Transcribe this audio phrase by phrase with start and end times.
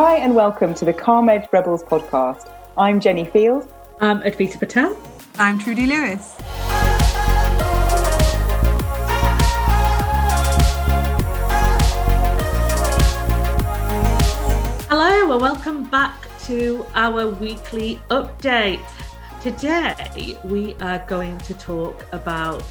[0.00, 2.48] Hi, and welcome to the Calm Edge Rebels podcast.
[2.76, 3.68] I'm Jenny Field.
[4.00, 4.96] I'm Advita Patel.
[5.40, 6.36] I'm Trudy Lewis.
[14.88, 18.80] Hello, and welcome back to our weekly update.
[19.42, 22.62] Today, we are going to talk about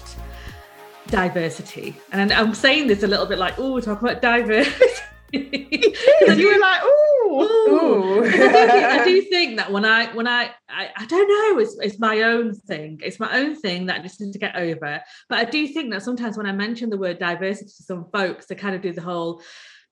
[1.08, 1.98] diversity.
[2.14, 4.86] And I'm saying this a little bit like, oh, talk about diversity.
[5.34, 8.24] you were like, ooh, ooh.
[8.26, 11.62] I, do think, I, do think, that when I when I I, I don't know,
[11.62, 13.00] it's, it's my own thing.
[13.04, 15.02] It's my own thing that I just need to get over.
[15.30, 18.46] But I do think that sometimes when I mention the word diversity to some folks,
[18.46, 19.42] they kind of do the whole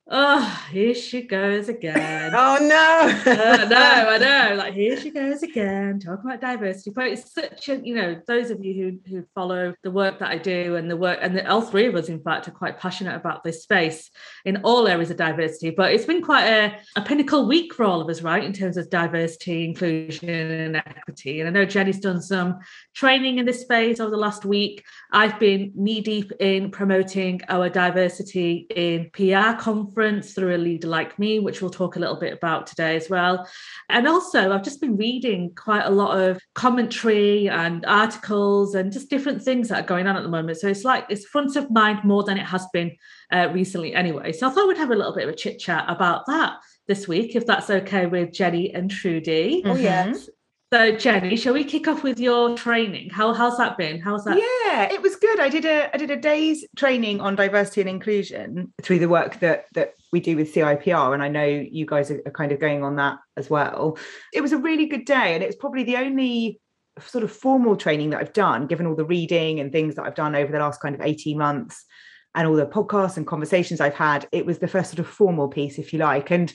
[0.08, 2.34] oh, here she goes again.
[2.36, 3.32] oh no.
[3.32, 4.56] uh, no, I know.
[4.66, 6.92] Like here she goes again, talking about diversity.
[6.92, 10.30] But it's such a, you know, those of you who who follow the work that
[10.30, 12.80] I do and the work, and the, all three of us, in fact, are quite
[12.80, 14.10] passionate about this space
[14.46, 15.72] in all areas of diversity.
[15.72, 18.78] But it's been quite a, a pinnacle week for all of us, right, in terms
[18.78, 21.42] of diversity, inclusion, and equity.
[21.42, 22.60] And I know Jenny's done some
[22.94, 24.84] training in this space over the last week.
[25.16, 30.88] I've been knee deep in promoting our diversity in PR conference conference through a leader
[30.88, 33.48] like me, which we'll talk a little bit about today as well.
[33.90, 39.10] And also, I've just been reading quite a lot of commentary and articles and just
[39.10, 40.58] different things that are going on at the moment.
[40.58, 42.96] So it's like it's front of mind more than it has been
[43.32, 44.32] uh, recently, anyway.
[44.32, 46.54] So I thought we'd have a little bit of a chit chat about that
[46.88, 49.64] this week, if that's okay with Jenny and Trudy.
[49.66, 50.30] Oh, yes.
[50.76, 53.10] So Jenny, shall we kick off with your training?
[53.10, 54.02] How how's that been?
[54.02, 54.38] How's that?
[54.38, 55.40] Yeah, it was good.
[55.40, 59.40] I did a I did a day's training on diversity and inclusion through the work
[59.40, 62.84] that that we do with CIPR, and I know you guys are, kind of going
[62.84, 63.98] on that as well.
[64.34, 66.60] It was a really good day, and it's probably the only
[67.00, 70.14] sort of formal training that I've done, given all the reading and things that I've
[70.14, 71.86] done over the last kind of 18 months
[72.36, 74.28] and all the podcasts and conversations I've had.
[74.34, 76.32] It was the first sort of formal piece, if you like.
[76.32, 76.54] And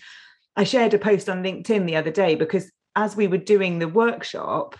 [0.57, 3.89] I shared a post on LinkedIn the other day because as we were doing the
[3.89, 4.77] workshop,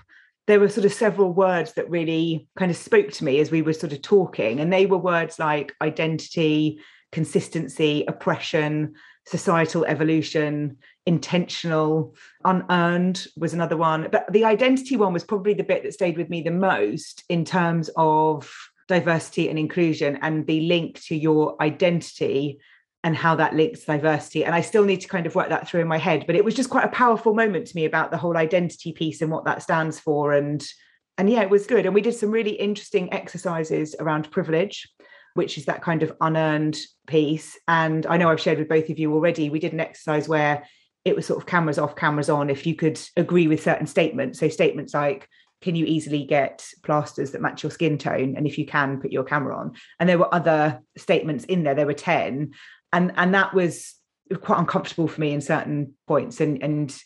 [0.47, 3.63] there were sort of several words that really kind of spoke to me as we
[3.63, 4.61] were sort of talking.
[4.61, 6.81] And they were words like identity,
[7.13, 8.95] consistency, oppression,
[9.27, 10.77] societal evolution,
[11.07, 14.09] intentional, unearned was another one.
[14.11, 17.45] But the identity one was probably the bit that stayed with me the most in
[17.45, 18.53] terms of
[18.89, 22.59] diversity and inclusion and the link to your identity
[23.03, 24.45] and how that links diversity.
[24.45, 26.25] And I still need to kind of work that through in my head.
[26.27, 29.23] But it was just quite a powerful moment to me about the whole identity piece
[29.23, 30.33] and what that stands for.
[30.33, 30.65] And
[31.19, 31.85] and yeah, it was good.
[31.85, 34.89] And we did some really interesting exercises around privilege,
[35.35, 37.59] which is that kind of unearned piece.
[37.69, 39.51] And I know I've shared with both of you already.
[39.51, 40.65] We did an exercise where
[41.05, 44.39] it was sort of cameras off, cameras on, if you could agree with certain statements.
[44.39, 45.29] So statements like,
[45.61, 48.35] can you easily get plasters that match your skin tone?
[48.37, 49.73] And if you can, put your camera on.
[49.99, 51.75] And there were other statements in there.
[51.75, 52.53] There were 10
[52.93, 53.95] and and that was
[54.43, 56.41] quite uncomfortable for me in certain points.
[56.41, 56.97] And and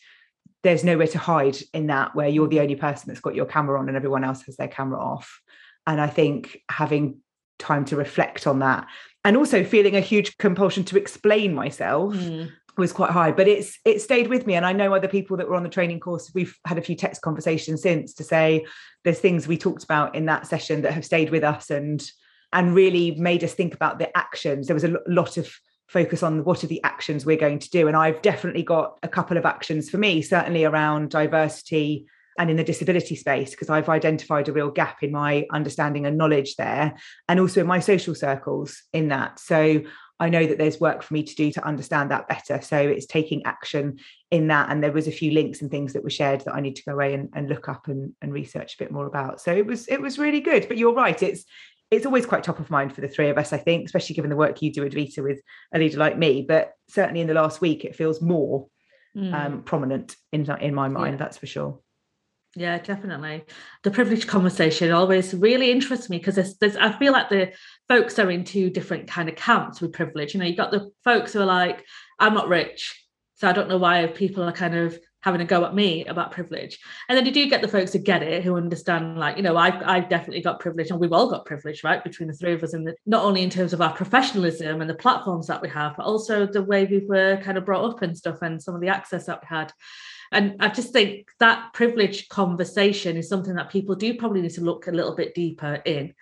[0.63, 3.79] there's nowhere to hide in that where you're the only person that's got your camera
[3.79, 5.41] on and everyone else has their camera off.
[5.87, 7.19] And i think having
[7.59, 8.87] time to reflect on that
[9.25, 12.51] and also feeling a huge compulsion to explain myself mm.
[12.77, 13.31] was quite high.
[13.31, 14.55] But it's it stayed with me.
[14.55, 16.97] And i know other people that were on the training course we've had a few
[16.97, 18.65] text conversations since to say
[19.05, 22.11] there's things we talked about in that session that have stayed with us and
[22.53, 24.69] and really made us think about the actions.
[24.69, 25.53] There was a lot of
[25.89, 27.89] focus on what are the actions we're going to do.
[27.89, 32.07] And I've definitely got a couple of actions for me, certainly around diversity
[32.39, 36.19] and in the disability space, because I've identified a real gap in my understanding and
[36.19, 36.95] knowledge there,
[37.29, 39.39] and also in my social circles in that.
[39.39, 39.83] So
[40.21, 42.61] I know that there's work for me to do to understand that better.
[42.61, 43.99] So it's taking action
[44.31, 44.71] in that.
[44.71, 46.85] And there was a few links and things that were shared that I need to
[46.85, 49.41] go away and, and look up and, and research a bit more about.
[49.41, 50.67] So it was it was really good.
[50.67, 51.45] But you're right, it's
[51.91, 54.31] it's always quite top of mind for the three of us, I think, especially given
[54.31, 55.41] the work you do, Advita, with
[55.73, 56.45] a leader like me.
[56.47, 58.67] But certainly in the last week, it feels more
[59.17, 59.33] mm.
[59.33, 61.15] um, prominent in in my mind.
[61.15, 61.19] Yeah.
[61.19, 61.81] That's for sure.
[62.57, 63.45] Yeah, definitely.
[63.83, 67.53] The privilege conversation always really interests me because there's, there's, I feel like the
[67.89, 70.35] folks are in two different kind of camps with privilege.
[70.35, 71.85] You know, you've got the folks who are like,
[72.21, 72.95] I'm not rich,
[73.35, 76.33] so I don't know why people are kind of having a go at me about
[76.33, 76.79] privilege.
[77.09, 79.57] And then you do get the folks who get it, who understand, like, you know,
[79.57, 82.05] I've, I've definitely got privilege and we've all got privilege, right?
[82.05, 84.95] Between the three of us, and not only in terms of our professionalism and the
[84.95, 88.15] platforms that we have, but also the way we were kind of brought up and
[88.15, 89.73] stuff and some of the access that we had.
[90.31, 94.61] And I just think that privilege conversation is something that people do probably need to
[94.61, 96.13] look a little bit deeper in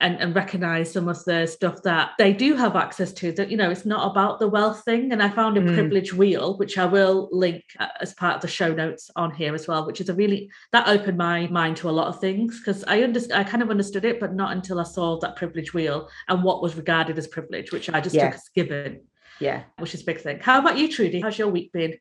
[0.00, 3.56] and, and recognize some of the stuff that they do have access to that you
[3.56, 5.74] know it's not about the wealth thing and i found a mm.
[5.74, 9.54] privilege wheel which i will link uh, as part of the show notes on here
[9.54, 12.58] as well which is a really that opened my mind to a lot of things
[12.58, 15.74] because i understood i kind of understood it but not until i saw that privilege
[15.74, 18.26] wheel and what was regarded as privilege which i just yeah.
[18.26, 19.00] took as given
[19.40, 21.94] yeah which is a big thing how about you trudy how's your week been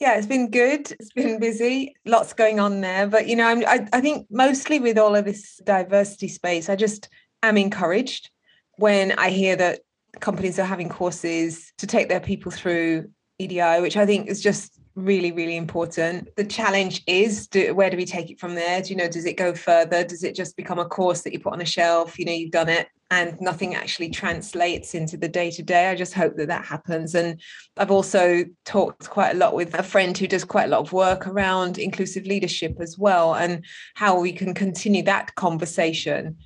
[0.00, 0.90] Yeah, it's been good.
[0.90, 1.94] It's been busy.
[2.04, 3.06] Lots going on there.
[3.06, 6.74] But, you know, I'm, I, I think mostly with all of this diversity space, I
[6.74, 7.08] just
[7.42, 8.30] am encouraged
[8.76, 9.80] when I hear that
[10.20, 14.78] companies are having courses to take their people through EDI, which I think is just
[14.94, 16.28] really really important.
[16.36, 18.82] The challenge is do, where do we take it from there?
[18.82, 20.04] Do you know does it go further?
[20.04, 22.18] Does it just become a course that you put on a shelf?
[22.18, 25.94] You know you've done it and nothing actually translates into the day to day i
[25.94, 27.14] just hope that that happens.
[27.14, 27.40] And
[27.76, 30.92] i've also talked quite a lot with a friend who does quite a lot of
[30.92, 36.38] work around inclusive leadership as well and how we can continue that conversation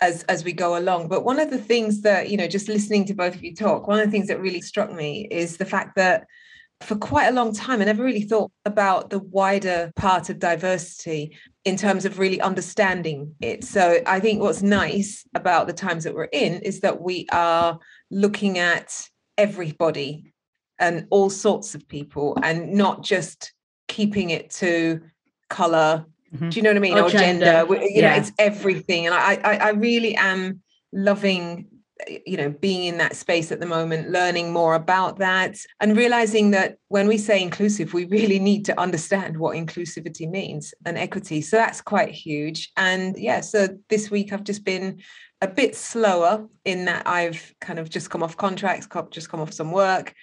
[0.00, 3.04] as as we go along but one of the things that you know just listening
[3.04, 5.64] to both of you talk one of the things that really struck me is the
[5.64, 6.26] fact that
[6.80, 11.36] for quite a long time, I never really thought about the wider part of diversity
[11.64, 13.64] in terms of really understanding it.
[13.64, 17.78] So I think what's nice about the times that we're in is that we are
[18.10, 20.32] looking at everybody
[20.78, 23.52] and all sorts of people and not just
[23.88, 25.00] keeping it to
[25.50, 26.06] color.
[26.34, 26.48] Mm-hmm.
[26.50, 26.98] Do you know what I mean?
[26.98, 27.44] Or, or gender.
[27.44, 27.74] gender.
[27.74, 28.10] You yeah.
[28.10, 29.06] know, it's everything.
[29.06, 31.66] And I, I, I really am loving
[32.24, 36.52] you know being in that space at the moment learning more about that and realizing
[36.52, 41.40] that when we say inclusive we really need to understand what inclusivity means and equity
[41.40, 45.00] so that's quite huge and yeah so this week i've just been
[45.40, 49.52] a bit slower in that i've kind of just come off contracts just come off
[49.52, 50.14] some work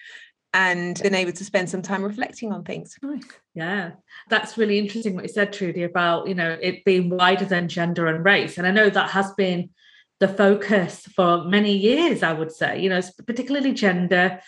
[0.56, 2.98] and been able to spend some time reflecting on things.
[3.54, 3.92] Yeah,
[4.30, 8.07] that's really interesting what you said, Trudy, about you know it being wider than gender
[8.07, 8.57] and race.
[8.57, 9.69] And I know that has been
[10.22, 14.40] the focus for many years, I would say, you know, particularly gender,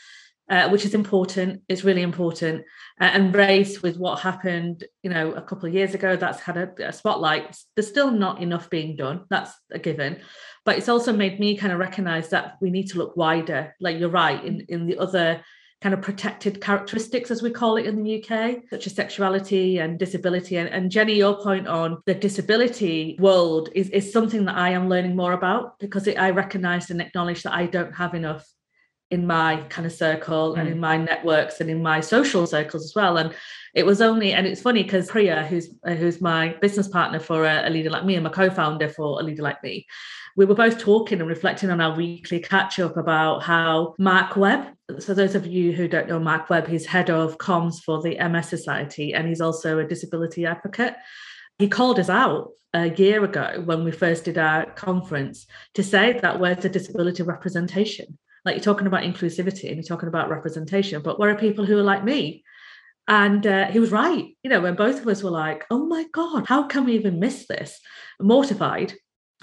[0.49, 2.63] uh, which is important, is really important.
[3.01, 6.55] Uh, and race with what happened, you know, a couple of years ago, that's had
[6.55, 7.57] a, a, spotlight.
[7.75, 9.25] There's still not enough being done.
[9.29, 10.21] That's a given.
[10.63, 13.75] But it's also made me kind of recognize that we need to look wider.
[13.81, 15.43] Like you're right, in, in the other
[15.81, 19.99] kind of protected characteristics, as we call it in the UK, such as sexuality and
[19.99, 20.57] disability.
[20.57, 24.89] And, and Jenny, your point on the disability world is, is something that I am
[24.89, 28.47] learning more about because it, I recognize and acknowledge that I don't have enough
[29.09, 30.59] in my kind of circle mm.
[30.59, 33.17] and in my networks and in my social circles as well.
[33.17, 33.33] And
[33.73, 37.45] it was only, and it's funny because Priya, who's uh, who's my business partner for
[37.45, 39.85] a, a, leader like me and my co-founder for a leader like me,
[40.37, 44.67] we were both talking and reflecting on our weekly catch up about how Mark Webb.
[44.99, 48.15] So those of you who don't know Mark Webb, he's head of comms for the
[48.19, 50.93] MS Society, and he's also a disability advocate.
[51.57, 56.19] He called us out a year ago when we first did our conference to say
[56.21, 58.19] that where's the disability representation?
[58.45, 61.79] Like you're talking about inclusivity and you're talking about representation, but where are people who
[61.79, 62.43] are like me?
[63.07, 64.27] And uh, he was right.
[64.43, 67.19] You know, when both of us were like, oh my God, how can we even
[67.19, 67.79] miss this?
[68.21, 68.93] Mortified.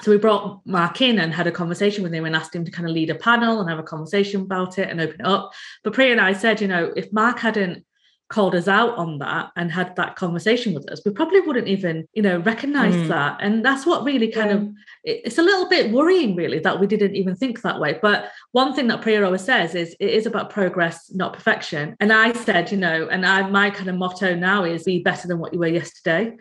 [0.02, 2.70] So we brought Mark in and had a conversation with him and asked him to
[2.70, 5.52] kind of lead a panel and have a conversation about it and open it up.
[5.84, 7.84] But Priya and I said, you know, if Mark hadn't
[8.28, 12.08] called us out on that and had that conversation with us we probably wouldn't even
[12.14, 13.06] you know recognize mm.
[13.06, 14.56] that and that's what really kind yeah.
[14.56, 14.68] of
[15.04, 18.74] it's a little bit worrying really that we didn't even think that way but one
[18.74, 22.72] thing that priya always says is it is about progress not perfection and i said
[22.72, 25.60] you know and i my kind of motto now is be better than what you
[25.60, 26.34] were yesterday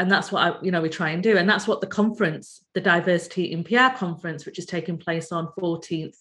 [0.00, 2.64] and that's what I, you know we try and do and that's what the conference
[2.74, 6.16] the diversity in pr conference which is taking place on 14th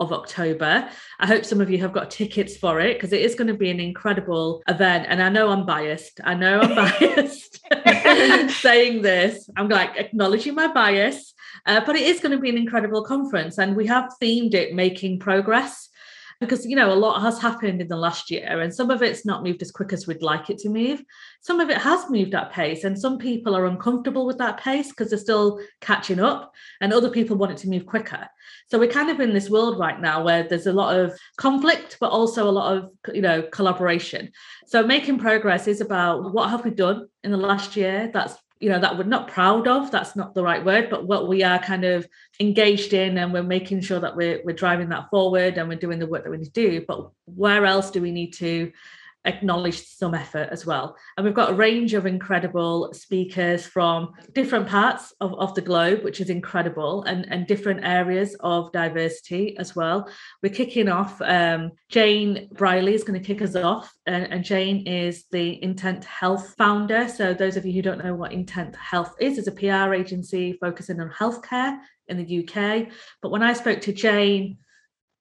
[0.00, 0.88] of October.
[1.20, 3.54] I hope some of you have got tickets for it because it is going to
[3.54, 5.06] be an incredible event.
[5.08, 6.20] And I know I'm biased.
[6.24, 7.60] I know I'm biased
[8.60, 9.48] saying this.
[9.56, 11.34] I'm like acknowledging my bias,
[11.66, 13.58] uh, but it is going to be an incredible conference.
[13.58, 15.88] And we have themed it making progress
[16.42, 19.24] because you know a lot has happened in the last year and some of it's
[19.24, 21.02] not moved as quick as we'd like it to move.
[21.40, 24.88] Some of it has moved at pace and some people are uncomfortable with that pace
[24.88, 28.28] because they're still catching up and other people want it to move quicker.
[28.68, 31.96] So we're kind of in this world right now where there's a lot of conflict
[32.00, 34.30] but also a lot of you know collaboration.
[34.66, 38.68] So making progress is about what have we done in the last year that's you
[38.68, 41.58] know that we're not proud of that's not the right word but what we are
[41.58, 42.06] kind of
[42.40, 45.98] engaged in and we're making sure that we're, we're driving that forward and we're doing
[45.98, 46.84] the work that we need to do.
[46.86, 48.72] But where else do we need to
[49.24, 50.96] acknowledged some effort as well.
[51.16, 56.02] And we've got a range of incredible speakers from different parts of, of the globe,
[56.02, 60.08] which is incredible, and, and different areas of diversity as well.
[60.42, 64.86] We're kicking off, um, Jane Briley is going to kick us off, and, and, Jane
[64.86, 67.08] is the Intent Health founder.
[67.08, 70.58] So, those of you who don't know what Intent Health is, is a PR agency
[70.60, 72.88] focusing on healthcare in the UK.
[73.20, 74.58] But when I spoke to Jane,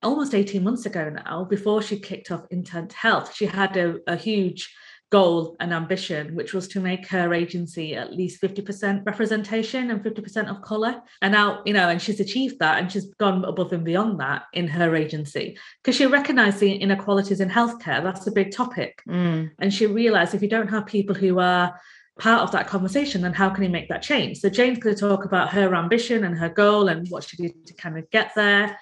[0.04, 4.16] almost 18 months ago now, before she kicked off Intent Health, she had a, a
[4.16, 4.74] huge
[5.12, 10.50] goal and ambition, which was to make her agency at least 50% representation and 50%
[10.50, 11.02] of colour.
[11.22, 14.44] And now, you know, and she's achieved that and she's gone above and beyond that
[14.54, 18.02] in her agency because she recognised the inequalities in healthcare.
[18.02, 19.02] That's a big topic.
[19.08, 19.52] Mm.
[19.60, 21.78] And she realised if you don't have people who are
[22.18, 24.38] part of that conversation, then how can you make that change?
[24.40, 27.68] So Jane's going to talk about her ambition and her goal and what she did
[27.68, 28.78] to kind of get there.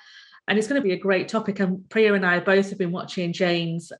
[0.49, 1.59] And it's going to be a great topic.
[1.61, 3.91] And Priya and I both have been watching Jane's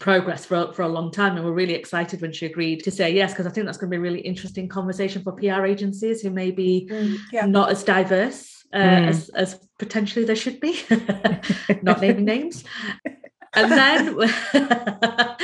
[0.00, 3.12] progress for, for a long time and we're really excited when she agreed to say
[3.12, 6.22] yes because i think that's going to be a really interesting conversation for pr agencies
[6.22, 7.44] who may be Mm, yeah.
[7.44, 9.08] not as diverse uh, Mm.
[9.08, 10.80] as, as potentially they should be
[11.82, 12.64] not naming names
[13.54, 15.36] and then uh,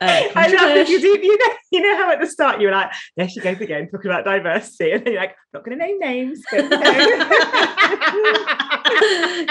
[0.00, 2.72] I love controversial- because you, you know you know how at the start you were
[2.72, 5.84] like, there she goes again talking about diversity, and then you're like, not going to
[5.84, 6.42] name names.
[6.50, 6.78] But, you know.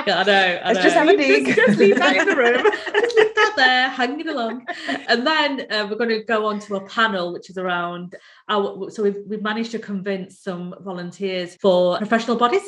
[0.10, 1.06] I know, I Let's just know.
[1.06, 1.46] have a dig.
[1.46, 2.64] just, just leave that in the room.
[2.64, 4.66] just leave that there, hanging along.
[5.08, 8.16] And then uh, we're going to go on to a panel, which is around
[8.50, 8.90] our.
[8.90, 12.64] So we've we've managed to convince some volunteers for professional bodies.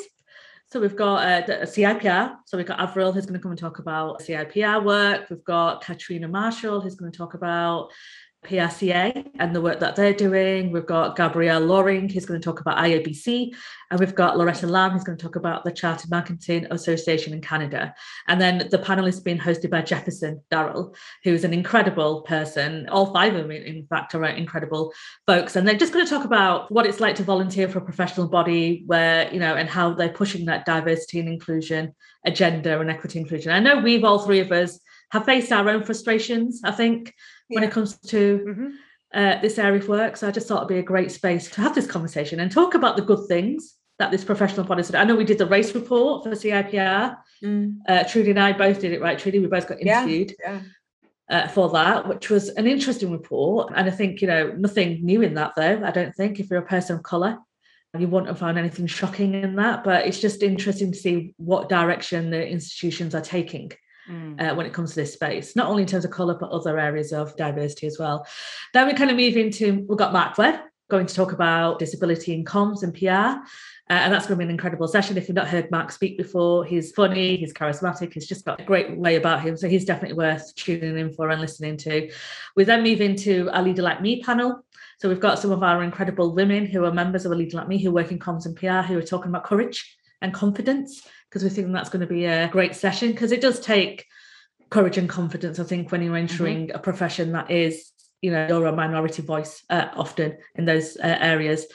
[0.72, 2.38] So we've got uh, a CIPR.
[2.46, 5.28] So we've got Avril who's going to come and talk about CIPR work.
[5.28, 7.90] We've got Katrina Marshall who's going to talk about
[8.46, 10.72] PRCA and the work that they're doing.
[10.72, 13.54] We've got Gabrielle Loring who's going to talk about IABC.
[13.92, 17.42] And we've got Loretta Lamb who's going to talk about the Chartered Marketing Association in
[17.42, 17.94] Canada.
[18.28, 22.88] And then the panel is being hosted by Jefferson Darrell, who's an incredible person.
[22.90, 24.94] All five of them, in in fact, are incredible
[25.28, 25.56] folks.
[25.56, 28.28] And they're just going to talk about what it's like to volunteer for a professional
[28.28, 31.94] body where, you know, and how they're pushing that diversity and inclusion
[32.26, 33.52] agenda and equity inclusion.
[33.52, 34.80] I know we've all three of us
[35.12, 37.14] have faced our own frustrations, I think,
[37.50, 37.70] when Yeah.
[37.70, 38.72] it comes to Mhm.
[39.14, 40.16] uh, this area of work.
[40.18, 42.76] So I just thought it'd be a great space to have this conversation and talk
[42.76, 44.96] about the good things that this professional body did.
[44.96, 47.18] I know we did the race report for CIPR.
[47.44, 49.18] Mm, Uh, Trudy and I both did it, right?
[49.18, 50.02] Trudy, we both got Yeah.
[50.04, 50.60] interviewed yeah.
[51.30, 53.74] uh, for that, which was an interesting report.
[53.76, 55.82] And I think, you know, nothing new in that, though.
[55.84, 57.40] I don't think if you're a person of colour,
[57.98, 59.84] you wouldn't have found anything shocking in that.
[59.84, 63.72] But it's just interesting to see what direction the institutions are taking
[64.10, 64.42] Mm.
[64.42, 66.80] uh, when it comes to this space, not only in terms of colour, but other
[66.80, 68.26] areas of diversity as well.
[68.74, 72.34] Then we kind of move into, we've got Mark Webb going to talk about disability
[72.34, 73.40] in comms and PR.
[73.92, 75.18] Uh, and that's going to be an incredible session.
[75.18, 78.64] If you've not heard Mark speak before, he's funny, he's charismatic, he's just got a
[78.64, 79.56] great way about him.
[79.58, 82.12] So he's definitely worth tuning in for and listening to.
[82.56, 84.64] We then move into our Leader Like Me panel.
[85.00, 87.68] So we've got some of our incredible women who are members of a Leader Like
[87.68, 91.44] Me who work in comms and PR who are talking about courage and confidence because
[91.44, 94.06] we think that's going to be a great session because it does take
[94.70, 98.66] courage and confidence, I think, when you're entering a profession that is, you know, you're
[98.66, 101.66] a minority voice uh, often in those uh, areas.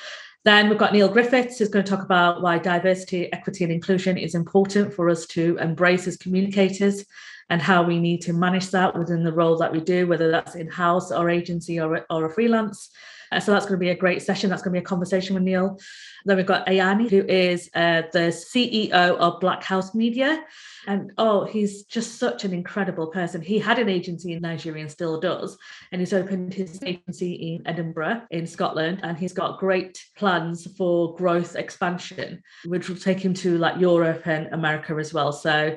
[0.44, 4.18] Then we've got Neil Griffiths who's going to talk about why diversity, equity, and inclusion
[4.18, 7.04] is important for us to embrace as communicators
[7.48, 10.54] and how we need to manage that within the role that we do, whether that's
[10.54, 12.90] in house or agency or, or a freelance.
[13.34, 14.48] Uh, so that's going to be a great session.
[14.48, 15.78] That's going to be a conversation with Neil.
[16.24, 20.44] Then we've got Ayeni, who is uh, the CEO of Black House Media.
[20.86, 23.40] And oh, he's just such an incredible person.
[23.40, 25.58] He had an agency in Nigeria and still does.
[25.90, 29.00] And he's opened his agency in Edinburgh, in Scotland.
[29.02, 34.26] And he's got great plans for growth expansion, which will take him to like Europe
[34.26, 35.32] and America as well.
[35.32, 35.76] So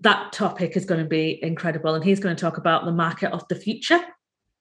[0.00, 1.94] that topic is going to be incredible.
[1.94, 4.00] And he's going to talk about the market of the future.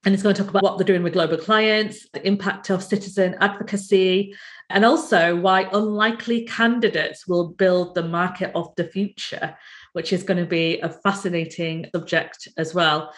[0.06, 2.84] And he's going to talk about what they're doing with global clients, the impact of
[2.84, 4.36] citizen advocacy,
[4.70, 9.56] and also why unlikely candidates will build the market of the future,
[9.94, 13.14] which is going to be a fascinating subject as well.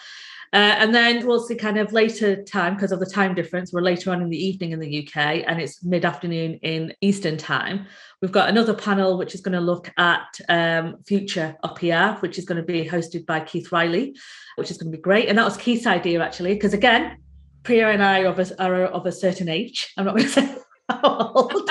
[0.55, 3.81] Uh, and then towards the kind of later time, because of the time difference, we're
[3.81, 7.85] later on in the evening in the UK and it's mid afternoon in Eastern time.
[8.21, 12.37] We've got another panel which is going to look at um, future of PR, which
[12.37, 14.15] is going to be hosted by Keith Riley,
[14.55, 15.27] which is going to be great.
[15.27, 17.17] And that was Keith's idea actually, because again,
[17.63, 19.91] Priya and I are of a, are of a certain age.
[19.97, 20.55] I'm not going to say
[20.87, 21.69] how old.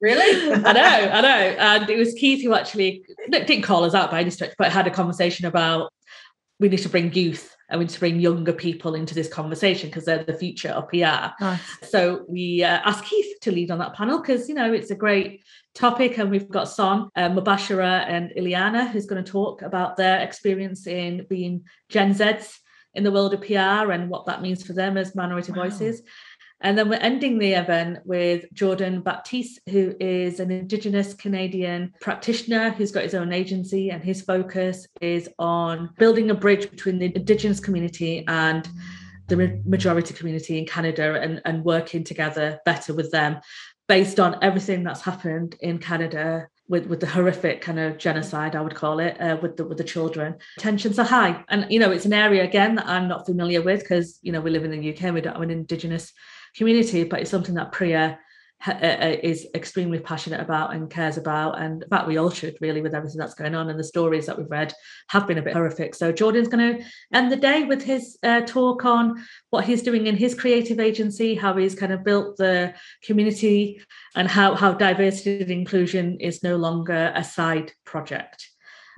[0.00, 0.50] Really?
[0.54, 1.56] I know, I know.
[1.58, 4.86] And it was Keith who actually didn't call us out by any stretch, but had
[4.86, 5.92] a conversation about
[6.58, 9.88] we need to bring youth and we need to bring younger people into this conversation
[9.88, 11.32] because they're the future of PR.
[11.40, 11.60] Nice.
[11.82, 14.94] So we uh, asked Keith to lead on that panel because, you know, it's a
[14.94, 15.42] great
[15.74, 16.18] topic.
[16.18, 20.86] And we've got Son, uh, Mubashara, and Ileana who's going to talk about their experience
[20.86, 22.56] in being Gen Zs
[22.94, 25.64] in the world of PR and what that means for them as minority Wow.
[25.64, 26.02] voices.
[26.60, 32.70] And then we're ending the event with Jordan Baptiste, who is an Indigenous Canadian practitioner
[32.70, 37.14] who's got his own agency, and his focus is on building a bridge between the
[37.14, 38.68] Indigenous community and
[39.28, 43.38] the majority community in Canada and, and working together better with them
[43.86, 48.60] based on everything that's happened in Canada with with the horrific kind of genocide I
[48.60, 50.36] would call it uh, with the with the children.
[50.58, 53.80] Tensions are high and you know it's an area again that I'm not familiar with
[53.80, 56.12] because you know we live in the UK we don't have an indigenous
[56.56, 58.18] community but it's something that Priya
[58.66, 61.60] uh, uh, is extremely passionate about and cares about.
[61.60, 63.70] And in fact, we all should really with everything that's going on.
[63.70, 64.74] And the stories that we've read
[65.10, 65.94] have been a bit horrific.
[65.94, 70.08] So Jordan's going to end the day with his uh, talk on what he's doing
[70.08, 72.74] in his creative agency, how he's kind of built the
[73.04, 73.80] community,
[74.16, 78.48] and how how diversity and inclusion is no longer a side project.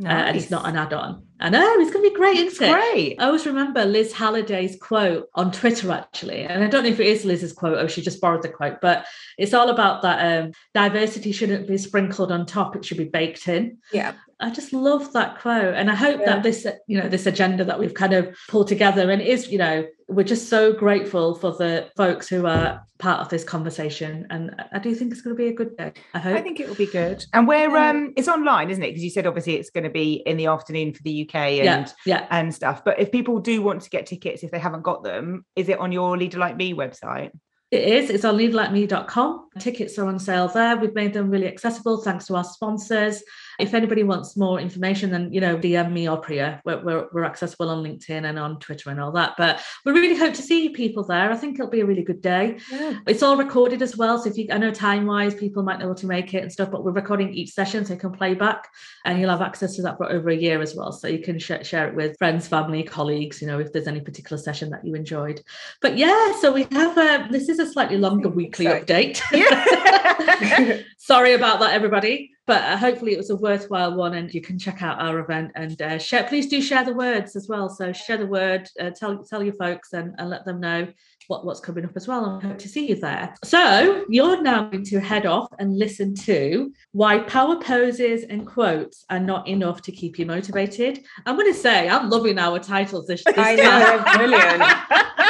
[0.00, 0.10] Nice.
[0.10, 1.26] Uh, and it's not an add-on.
[1.40, 2.72] I know it's going to be great, it's isn't it?
[2.72, 3.16] Great.
[3.18, 7.06] I always remember Liz Halliday's quote on Twitter, actually, and I don't know if it
[7.06, 9.06] is Liz's quote or she just borrowed the quote, but
[9.38, 13.48] it's all about that um, diversity shouldn't be sprinkled on top; it should be baked
[13.48, 13.78] in.
[13.92, 14.12] Yeah.
[14.40, 16.26] I just love that quote, and I hope yeah.
[16.26, 19.58] that this, you know, this agenda that we've kind of pulled together, and is, you
[19.58, 24.54] know, we're just so grateful for the folks who are part of this conversation, and
[24.72, 25.92] I do think it's going to be a good day.
[26.14, 26.36] I hope.
[26.38, 28.88] I think it will be good, and we're um, it's online, isn't it?
[28.88, 31.92] Because you said obviously it's going to be in the afternoon for the UK and
[32.04, 32.26] yeah, yeah.
[32.30, 32.84] and stuff.
[32.84, 35.78] But if people do want to get tickets, if they haven't got them, is it
[35.78, 37.30] on your Leader Like Me website?
[37.70, 38.10] It is.
[38.10, 39.48] It's on leaderlikeme.com.
[39.60, 40.76] Tickets are on sale there.
[40.76, 43.22] We've made them really accessible thanks to our sponsors.
[43.60, 46.60] If anybody wants more information, then you know, DM me or Priya.
[46.64, 49.34] We're, we're, we're, accessible on LinkedIn and on Twitter and all that.
[49.38, 51.30] But we really hope to see people there.
[51.30, 52.58] I think it'll be a really good day.
[52.72, 52.98] Yeah.
[53.06, 54.18] It's all recorded as well.
[54.18, 56.50] So if you, I know time wise, people might not able to make it and
[56.52, 58.68] stuff, but we're recording each session so you can play back,
[59.04, 60.92] and you'll have access to that for over a year as well.
[60.92, 63.40] So you can sh- share it with friends, family, colleagues.
[63.40, 65.40] You know, if there's any particular session that you enjoyed.
[65.80, 67.28] But yeah, so we have a.
[67.30, 68.80] This is a slightly longer weekly Sorry.
[68.80, 69.20] update.
[69.32, 70.82] Yeah.
[70.98, 74.58] Sorry about that, everybody but uh, hopefully it was a worthwhile one and you can
[74.58, 77.68] check out our event and uh, share please do share the words as well.
[77.68, 80.88] So share the word uh, tell tell your folks and, and let them know
[81.28, 82.24] what, what's coming up as well.
[82.24, 83.36] And I hope to see you there.
[83.44, 89.04] So you're now going to head off and listen to why power poses and quotes
[89.10, 91.04] are not enough to keep you motivated.
[91.26, 95.29] I'm going to say i'm loving our titles this, this i know brilliant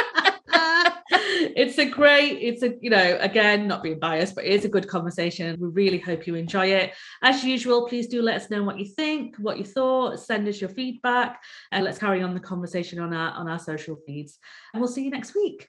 [1.55, 4.69] it's a great, it's a, you know, again, not being biased, but it is a
[4.69, 5.57] good conversation.
[5.59, 6.93] We really hope you enjoy it.
[7.21, 10.61] As usual, please do let us know what you think, what you thought, send us
[10.61, 11.41] your feedback,
[11.71, 14.39] and let's carry on the conversation on our on our social feeds.
[14.73, 15.67] And we'll see you next week.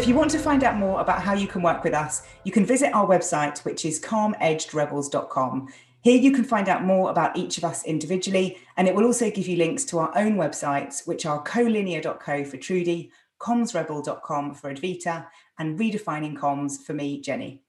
[0.00, 2.52] If you want to find out more about how you can work with us, you
[2.52, 5.68] can visit our website, which is calmedgedrebels.com.
[6.08, 9.30] Here you can find out more about each of us individually, and it will also
[9.30, 15.26] give you links to our own websites, which are colinear.co for Trudy, commsrebel.com for Advita,
[15.58, 17.62] and redefining comms for me, Jenny.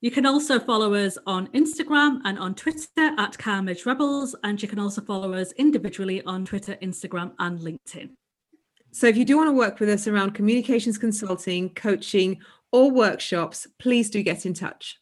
[0.00, 4.66] You can also follow us on Instagram and on Twitter at Calm Rebels, and you
[4.66, 8.10] can also follow us individually on Twitter, Instagram, and LinkedIn.
[8.90, 12.38] So if you do want to work with us around communications consulting, coaching,
[12.72, 14.98] or workshops, please do get in touch.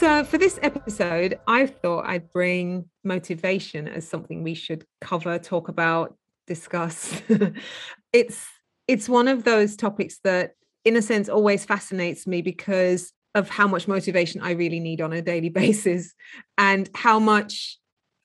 [0.00, 5.68] So, for this episode, I thought I'd bring motivation as something we should cover, talk
[5.68, 7.20] about, discuss.
[8.14, 8.46] it's
[8.88, 10.52] it's one of those topics that,
[10.86, 15.12] in a sense, always fascinates me because of how much motivation I really need on
[15.12, 16.14] a daily basis,
[16.56, 17.76] and how much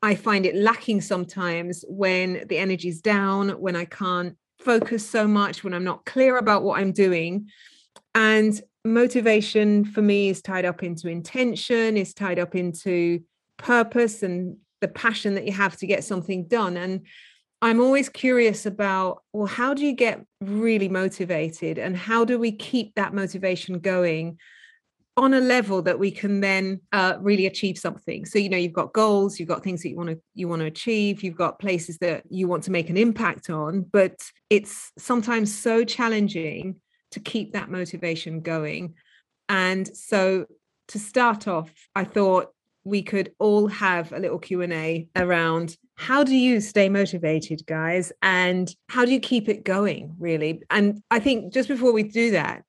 [0.01, 5.61] I find it lacking sometimes when the energy's down, when I can't focus so much,
[5.65, 7.49] when I'm not clear about what I'm doing.
[8.13, 13.19] And motivation for me is tied up into intention, is tied up into
[13.57, 16.77] purpose and the passion that you have to get something done.
[16.77, 17.01] And
[17.61, 22.51] I'm always curious about, well, how do you get really motivated and how do we
[22.51, 24.37] keep that motivation going
[25.17, 28.73] on a level that we can then uh, really achieve something so you know you've
[28.73, 31.57] got goals you've got things that you want to you want to achieve you've got
[31.57, 34.19] places that you want to make an impact on but
[34.49, 36.75] it's sometimes so challenging
[37.15, 38.93] to keep that motivation going.
[39.49, 40.45] And so
[40.89, 42.49] to start off, I thought
[42.83, 48.69] we could all have a little Q&A around how do you stay motivated guys and
[48.89, 50.61] how do you keep it going really?
[50.69, 52.63] And I think just before we do that,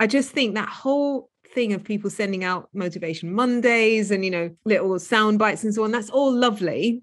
[0.00, 4.50] I just think that whole thing of people sending out motivation Mondays and you know
[4.64, 7.02] little sound bites and so on that's all lovely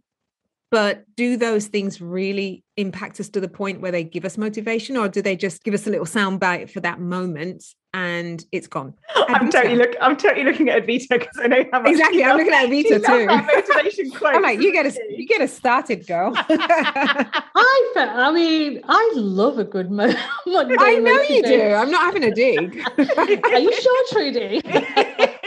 [0.74, 4.98] but do those things really impact us to the point where they give us motivation
[4.98, 8.66] or do they just give us a little sound bite for that moment and it's
[8.66, 8.96] gone?
[9.16, 12.38] I'm totally look i'm totally looking at Advita because i know how much exactly i'm
[12.38, 13.26] looking at Advita too.
[13.28, 16.34] motivation quote i'm like you get us you get us started girl.
[16.36, 20.12] I i mean i love a good mo-
[20.48, 21.62] i know you do.
[21.62, 22.84] I'm not having a dig.
[22.98, 24.62] Are you sure trudy?
[24.66, 25.40] I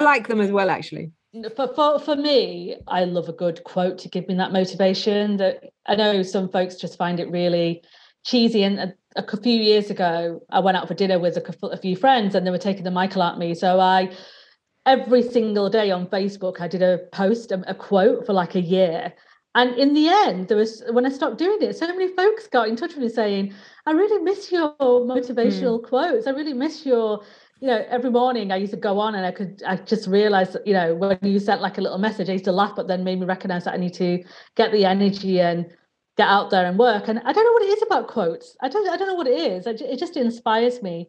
[0.00, 1.12] like them as well actually
[1.56, 5.36] for, for for me, I love a good quote to give me that motivation.
[5.36, 7.82] That I know some folks just find it really
[8.24, 8.62] cheesy.
[8.62, 11.96] And a, a few years ago, I went out for dinner with a, a few
[11.96, 13.54] friends, and they were taking the Michael at me.
[13.54, 14.12] So I
[14.86, 18.60] every single day on Facebook, I did a post, a, a quote for like a
[18.60, 19.14] year.
[19.56, 22.68] And in the end, there was when I stopped doing it, so many folks got
[22.68, 23.54] in touch with me saying,
[23.86, 25.84] I really miss your motivational mm.
[25.84, 26.26] quotes.
[26.26, 27.22] I really miss your,
[27.64, 30.54] you know, every morning I used to go on and I could I just realized
[30.66, 33.04] you know, when you sent like a little message, I used to laugh, but then
[33.04, 34.22] made me recognize that I need to
[34.54, 35.64] get the energy and
[36.18, 37.08] get out there and work.
[37.08, 38.54] And I don't know what it is about quotes.
[38.60, 39.66] I don't I don't know what it is.
[39.66, 41.08] It just inspires me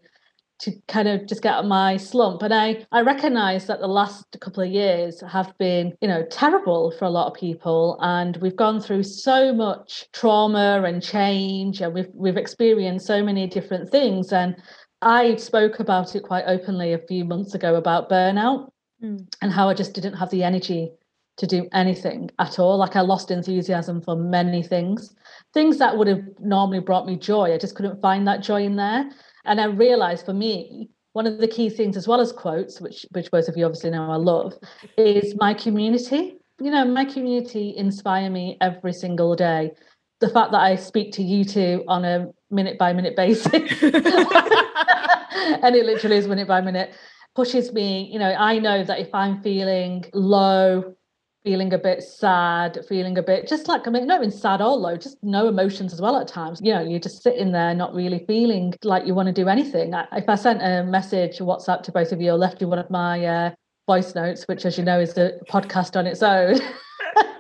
[0.60, 2.42] to kind of just get out of my slump.
[2.42, 6.92] And I, I recognize that the last couple of years have been, you know, terrible
[6.92, 7.98] for a lot of people.
[8.00, 13.48] And we've gone through so much trauma and change, and we've we've experienced so many
[13.48, 14.32] different things.
[14.32, 14.56] And
[15.06, 18.70] I spoke about it quite openly a few months ago about burnout
[19.02, 19.26] mm.
[19.42, 20.92] and how I just didn't have the energy
[21.38, 22.78] to do anything at all.
[22.78, 25.14] Like I lost enthusiasm for many things,
[25.54, 27.54] things that would have normally brought me joy.
[27.54, 29.12] I just couldn't find that joy in there.
[29.46, 33.06] And I realized for me, one of the key things, as well as quotes, which
[33.12, 34.54] which both of you obviously know I love,
[34.98, 36.40] is my community.
[36.60, 39.72] You know, my community inspire me every single day.
[40.20, 44.02] The fact that I speak to you two on a minute by minute basis, and
[45.76, 46.96] it literally is minute by minute,
[47.36, 48.10] pushes me.
[48.12, 50.96] You know, I know that if I'm feeling low,
[51.44, 54.76] feeling a bit sad, feeling a bit just like I mean, not even sad or
[54.76, 56.60] low, just no emotions as well at times.
[56.64, 59.94] You know, you're just sitting there not really feeling like you want to do anything.
[60.14, 62.90] If I sent a message, WhatsApp to both of you or left you one of
[62.90, 63.52] my uh,
[63.88, 66.60] voice notes, which as you know is a podcast on its own.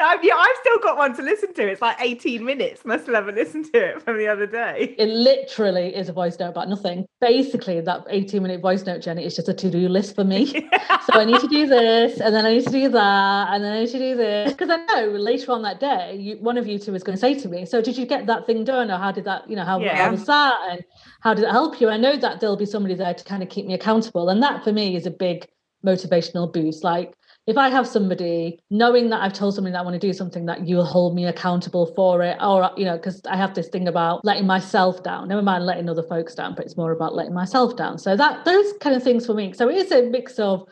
[0.00, 1.68] I've, yeah, I've still got one to listen to.
[1.68, 2.84] It's like 18 minutes.
[2.84, 4.94] Must have never listened to it from the other day.
[4.98, 7.06] It literally is a voice note about nothing.
[7.20, 10.66] Basically, that 18 minute voice note, Jenny, is just a to do list for me.
[10.70, 11.00] Yeah.
[11.00, 13.72] So I need to do this, and then I need to do that, and then
[13.72, 14.52] I need to do this.
[14.52, 17.20] Because I know later on that day, you, one of you two is going to
[17.20, 18.90] say to me, So did you get that thing done?
[18.90, 19.96] Or how did that, you know, how, yeah.
[19.96, 20.54] how was that?
[20.70, 20.84] And
[21.22, 21.88] how did it help you?
[21.88, 24.28] I know that there'll be somebody there to kind of keep me accountable.
[24.28, 25.48] And that for me is a big
[25.84, 26.84] motivational boost.
[26.84, 27.14] Like,
[27.46, 30.46] if I have somebody knowing that I've told somebody that I want to do something
[30.46, 33.88] that you'll hold me accountable for it, or you know, because I have this thing
[33.88, 35.28] about letting myself down.
[35.28, 37.98] Never mind letting other folks down, but it's more about letting myself down.
[37.98, 39.52] So that those kind of things for me.
[39.52, 40.68] So it is a mix of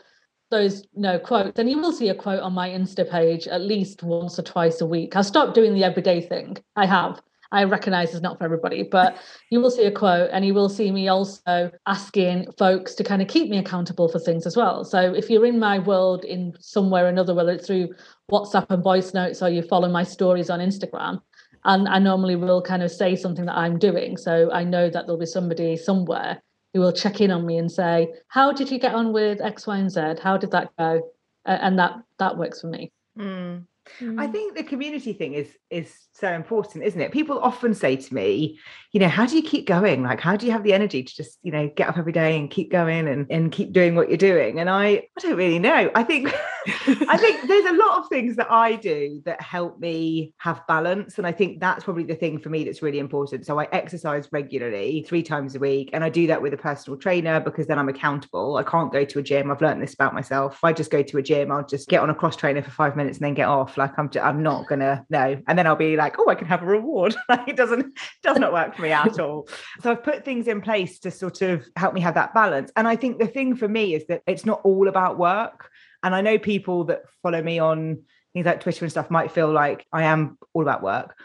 [0.51, 3.61] those you know quotes and you will see a quote on my insta page at
[3.61, 7.63] least once or twice a week i stopped doing the everyday thing i have I
[7.63, 9.17] recognize it's not for everybody, but
[9.49, 13.21] you will see a quote and you will see me also asking folks to kind
[13.21, 14.83] of keep me accountable for things as well.
[14.83, 17.89] So if you're in my world in somewhere or another, whether it's through
[18.31, 21.21] WhatsApp and voice notes or you follow my stories on Instagram,
[21.65, 24.15] and I normally will kind of say something that I'm doing.
[24.15, 26.41] So I know that there'll be somebody somewhere
[26.73, 29.67] who will check in on me and say, How did you get on with X,
[29.67, 30.15] Y, and Z?
[30.21, 31.11] How did that go?
[31.45, 32.91] And that that works for me.
[33.17, 33.65] Mm.
[34.01, 34.31] I mm.
[34.31, 37.11] think the community thing is is so important, isn't it?
[37.11, 38.59] People often say to me,
[38.91, 40.03] you know, how do you keep going?
[40.03, 42.37] Like, how do you have the energy to just, you know, get up every day
[42.37, 44.59] and keep going and, and keep doing what you're doing?
[44.59, 45.91] And I I don't really know.
[45.93, 46.33] I think
[47.07, 51.17] I think there's a lot of things that I do that help me have balance.
[51.17, 53.45] And I think that's probably the thing for me that's really important.
[53.45, 55.91] So I exercise regularly three times a week.
[55.93, 58.57] And I do that with a personal trainer because then I'm accountable.
[58.57, 59.51] I can't go to a gym.
[59.51, 60.55] I've learned this about myself.
[60.55, 62.71] If I just go to a gym, I'll just get on a cross trainer for
[62.71, 63.77] five minutes and then get off.
[63.77, 65.41] Like I'm just, I'm not gonna no.
[65.47, 67.15] And then I'll be like, oh, I can have a reward.
[67.29, 69.47] like it doesn't does not work for me at all.
[69.81, 72.71] So I've put things in place to sort of help me have that balance.
[72.75, 75.69] And I think the thing for me is that it's not all about work.
[76.03, 79.51] And I know people that follow me on things like Twitter and stuff might feel
[79.51, 81.15] like I am all about work.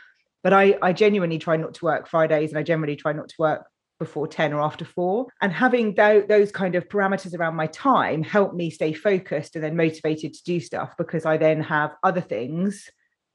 [0.42, 3.35] But I, I genuinely try not to work Fridays and I generally try not to
[3.38, 3.66] work
[3.99, 8.23] before 10 or after 4 and having th- those kind of parameters around my time
[8.23, 12.20] help me stay focused and then motivated to do stuff because i then have other
[12.20, 12.90] things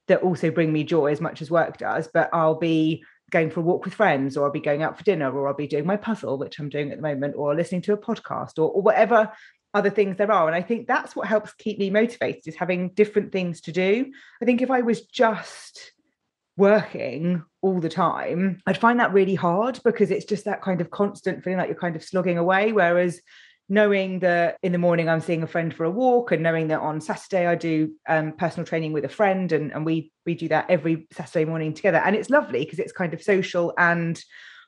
[0.10, 3.62] that also bring me joy as much as work does but i'll be going for
[3.62, 5.86] a walk with friends or i'll be going out for dinner or i'll be doing
[5.86, 8.82] my puzzle which i'm doing at the moment or listening to a podcast or, or
[8.82, 9.32] whatever
[9.74, 10.48] other things there are.
[10.48, 14.12] And i think that's what helps keep me motivated is having different things to do.
[14.42, 15.92] I think if i was just
[16.58, 20.92] working all the time i'd find that really hard because it's just that kind of
[20.92, 23.22] constant feeling like you're kind of slogging away whereas
[23.70, 26.80] knowing that in the morning i'm seeing a friend for a walk and knowing that
[26.80, 30.48] on saturday i do um, personal training with a friend and, and we we do
[30.48, 31.98] that every saturday morning together.
[31.98, 34.22] And it's lovely because it's kind of social and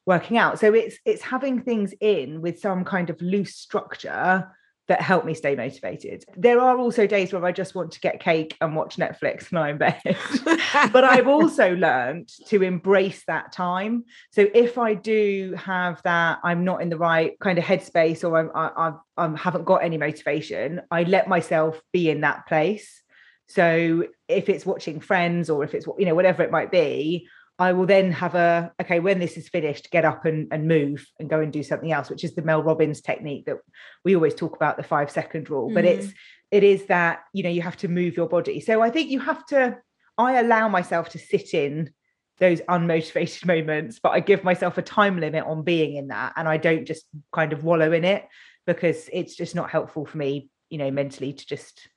[0.05, 0.59] working out.
[0.59, 4.49] So it's it's having things in with some kind of loose structure
[4.91, 6.25] that help me stay motivated.
[6.35, 9.59] There are also days where I just want to get cake and watch Netflix and
[9.59, 10.01] I'm in bed.
[10.91, 14.03] but I've also learned to embrace that time.
[14.31, 18.37] So if I do have that, I'm not in the right kind of headspace or
[18.37, 23.01] I'm, I, I, I haven't got any motivation, I let myself be in that place.
[23.47, 27.29] So if it's watching Friends or if it's you know whatever it might be,
[27.61, 31.05] I will then have a okay when this is finished, get up and, and move
[31.19, 33.57] and go and do something else, which is the Mel Robbins technique that
[34.03, 35.67] we always talk about the five second rule.
[35.67, 35.75] Mm-hmm.
[35.75, 36.13] But it's mm.
[36.49, 38.61] it is that you know you have to move your body.
[38.61, 39.77] So I think you have to.
[40.17, 41.91] I allow myself to sit in
[42.39, 46.47] those unmotivated moments, but I give myself a time limit on being in that, and
[46.47, 48.27] I don't just kind of wallow in it
[48.65, 51.87] because it's just not helpful for me, you know, mentally to just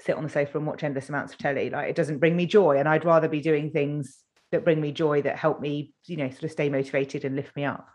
[0.00, 1.70] sit on the sofa and watch endless amounts of telly.
[1.70, 4.24] Like it doesn't bring me joy, and I'd rather be doing things
[4.54, 7.54] that bring me joy that help me you know sort of stay motivated and lift
[7.56, 7.86] me up.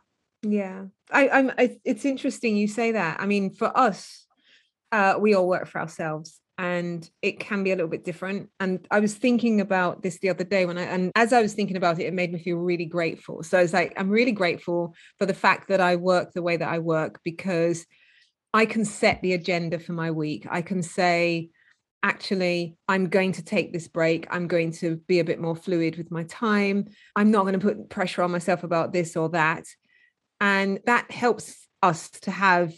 [0.44, 0.86] Yeah.
[1.12, 3.20] I i'm I, it's interesting you say that.
[3.20, 4.26] I mean for us
[4.92, 8.50] uh we all work for ourselves and it can be a little bit different.
[8.60, 11.54] And i was thinking about this the other day when i and as i was
[11.54, 13.42] thinking about it it made me feel really grateful.
[13.44, 16.70] So it's like i'm really grateful for the fact that i work the way that
[16.70, 17.86] i work because
[18.54, 20.46] i can set the agenda for my week.
[20.50, 21.50] I can say
[22.04, 24.28] actually i'm going to take this break.
[24.30, 26.88] I'm going to be a bit more fluid with my time.
[27.16, 29.66] I'm not going to put pressure on myself about this or that.
[30.40, 32.74] And that helps us to have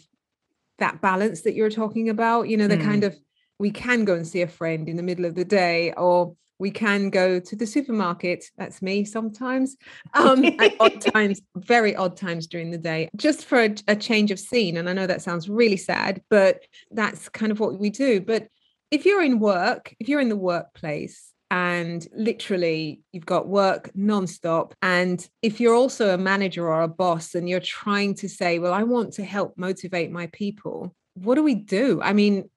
[0.78, 2.84] that balance that you're talking about you know the mm.
[2.84, 3.16] kind of
[3.58, 6.70] we can go and see a friend in the middle of the day or we
[6.70, 8.44] can go to the supermarket.
[8.56, 9.76] That's me sometimes.
[10.14, 14.30] Um at odd times very odd times during the day just for a, a change
[14.30, 14.76] of scene.
[14.76, 18.20] And i know that sounds really sad but that's kind of what we do.
[18.20, 18.48] But
[18.92, 24.72] if you're in work, if you're in the workplace and literally you've got work nonstop,
[24.82, 28.74] and if you're also a manager or a boss and you're trying to say, well,
[28.74, 32.00] I want to help motivate my people, what do we do?
[32.02, 32.50] I mean,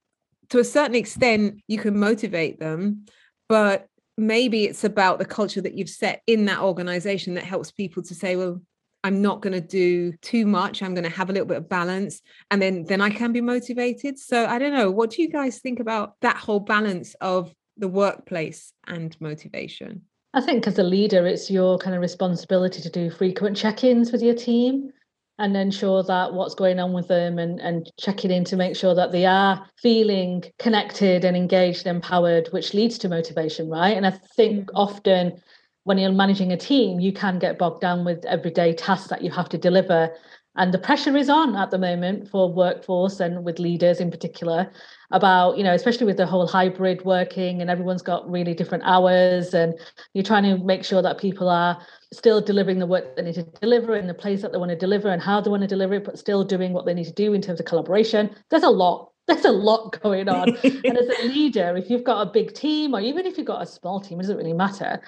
[0.50, 3.06] to a certain extent, you can motivate them,
[3.48, 8.04] but maybe it's about the culture that you've set in that organization that helps people
[8.04, 8.62] to say, well,
[9.06, 10.82] I'm not going to do too much.
[10.82, 13.40] I'm going to have a little bit of balance and then then I can be
[13.40, 14.18] motivated.
[14.18, 17.88] So I don't know, what do you guys think about that whole balance of the
[17.88, 20.02] workplace and motivation?
[20.34, 24.24] I think as a leader it's your kind of responsibility to do frequent check-ins with
[24.24, 24.92] your team
[25.38, 28.96] and ensure that what's going on with them and, and checking in to make sure
[28.96, 33.98] that they are feeling connected and engaged and empowered, which leads to motivation, right?
[33.98, 34.72] And I think mm.
[34.74, 35.40] often
[35.86, 39.32] when you're managing a team, you can get bogged down with everyday tasks that you
[39.32, 40.12] have to deliver.
[40.58, 44.72] And the pressure is on at the moment for workforce and with leaders in particular
[45.12, 49.54] about, you know, especially with the whole hybrid working and everyone's got really different hours
[49.54, 49.76] and
[50.14, 51.78] you're trying to make sure that people are
[52.12, 54.78] still delivering the work they need to deliver in the place that they want to
[54.78, 57.14] deliver and how they want to deliver it, but still doing what they need to
[57.14, 58.34] do in terms of collaboration.
[58.50, 60.50] There's a lot there's a lot going on.
[60.64, 63.62] and as a leader, if you've got a big team or even if you've got
[63.62, 65.02] a small team, it doesn't really matter.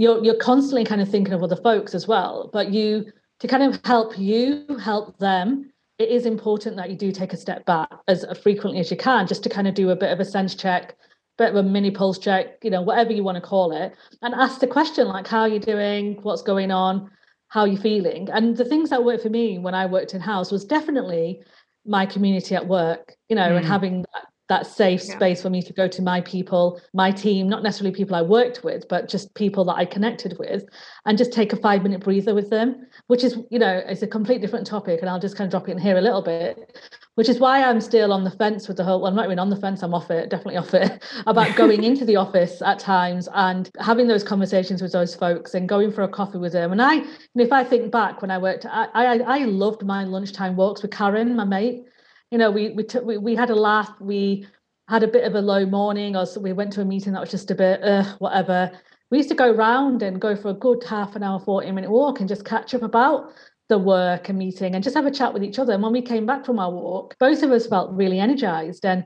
[0.00, 2.48] You're you're constantly kind of thinking of other folks as well.
[2.52, 7.12] But you to kind of help you help them, it is important that you do
[7.12, 9.96] take a step back as frequently as you can, just to kind of do a
[9.96, 10.96] bit of a sense check,
[11.36, 14.34] bit of a mini pulse check, you know, whatever you want to call it, and
[14.34, 16.18] ask the question like, how are you doing?
[16.22, 17.10] What's going on?
[17.48, 18.30] How are you feeling?
[18.30, 21.42] And the things that worked for me when I worked in house was definitely
[21.84, 23.56] my community at work, you know, mm.
[23.58, 25.14] and having that, that safe yeah.
[25.14, 28.64] space for me to go to my people, my team, not necessarily people I worked
[28.64, 30.64] with, but just people that I connected with,
[31.06, 34.08] and just take a five minute breather with them, which is, you know, it's a
[34.08, 35.00] complete different topic.
[35.00, 36.76] And I'll just kind of drop it in here a little bit,
[37.14, 39.38] which is why I'm still on the fence with the whole, well, I'm not even
[39.38, 42.80] on the fence, I'm off it, definitely off it, about going into the office at
[42.80, 46.72] times and having those conversations with those folks and going for a coffee with them.
[46.72, 47.04] And I,
[47.36, 50.90] if I think back when I worked, I, I, I loved my lunchtime walks with
[50.90, 51.84] Karen, my mate.
[52.30, 54.46] You know, we we took we, we had a laugh, we
[54.88, 57.20] had a bit of a low morning, or so we went to a meeting that
[57.20, 58.70] was just a bit, uh, whatever.
[59.10, 61.90] We used to go round and go for a good half an hour, 40 minute
[61.90, 63.32] walk and just catch up about
[63.68, 65.72] the work and meeting and just have a chat with each other.
[65.72, 69.04] And when we came back from our walk, both of us felt really energized and,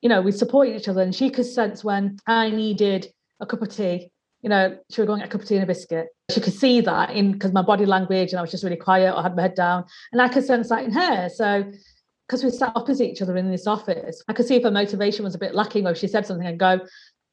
[0.00, 1.02] you know, we supported each other.
[1.02, 3.08] And she could sense when I needed
[3.40, 4.10] a cup of tea,
[4.42, 6.08] you know, she was going get a cup of tea and a biscuit.
[6.30, 9.14] She could see that in because my body language and I was just really quiet
[9.14, 9.84] or had my head down.
[10.12, 11.28] And I could sense that in her.
[11.28, 11.72] So
[12.32, 15.22] because we sat opposite each other in this office, I could see if her motivation
[15.22, 16.80] was a bit lacking or if she said something and go,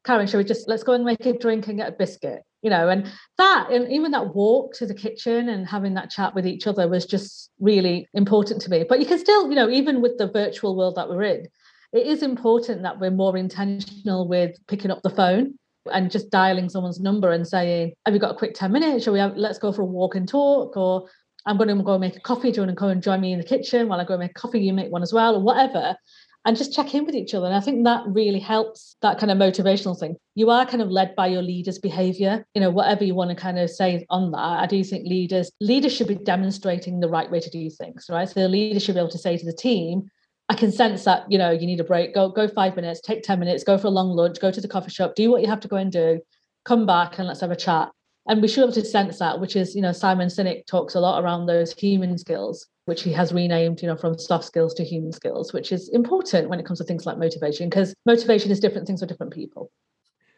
[0.04, 2.42] Karen, shall we just let's go and make a drink and get a biscuit?
[2.60, 6.34] You know, and that and even that walk to the kitchen and having that chat
[6.34, 8.84] with each other was just really important to me.
[8.86, 11.48] But you can still, you know, even with the virtual world that we're in,
[11.94, 15.58] it is important that we're more intentional with picking up the phone
[15.90, 19.04] and just dialing someone's number and saying, Have you got a quick 10 minutes?
[19.04, 20.76] Shall we have, let's go for a walk and talk?
[20.76, 21.08] Or
[21.50, 22.50] I'm going to go make a coffee.
[22.50, 24.34] Do you want to go and join me in the kitchen while I go make
[24.34, 24.60] coffee?
[24.60, 25.96] You make one as well, or whatever
[26.44, 27.46] and just check in with each other.
[27.46, 30.16] And I think that really helps that kind of motivational thing.
[30.34, 33.36] You are kind of led by your leader's behavior, you know, whatever you want to
[33.36, 34.38] kind of say on that.
[34.38, 38.28] I do think leaders, leaders should be demonstrating the right way to do things, right?
[38.28, 40.10] So the leader should be able to say to the team,
[40.48, 42.14] I can sense that, you know, you need a break.
[42.14, 44.66] Go, go five minutes, take 10 minutes, go for a long lunch, go to the
[44.66, 46.20] coffee shop, do what you have to go and do,
[46.64, 47.90] come back and let's have a chat.
[48.30, 50.94] And we should be able to sense that, which is, you know, Simon Sinek talks
[50.94, 54.74] a lot around those human skills which he has renamed, you know, from soft skills
[54.74, 58.50] to human skills, which is important when it comes to things like motivation, because motivation
[58.50, 59.70] is different things for different people.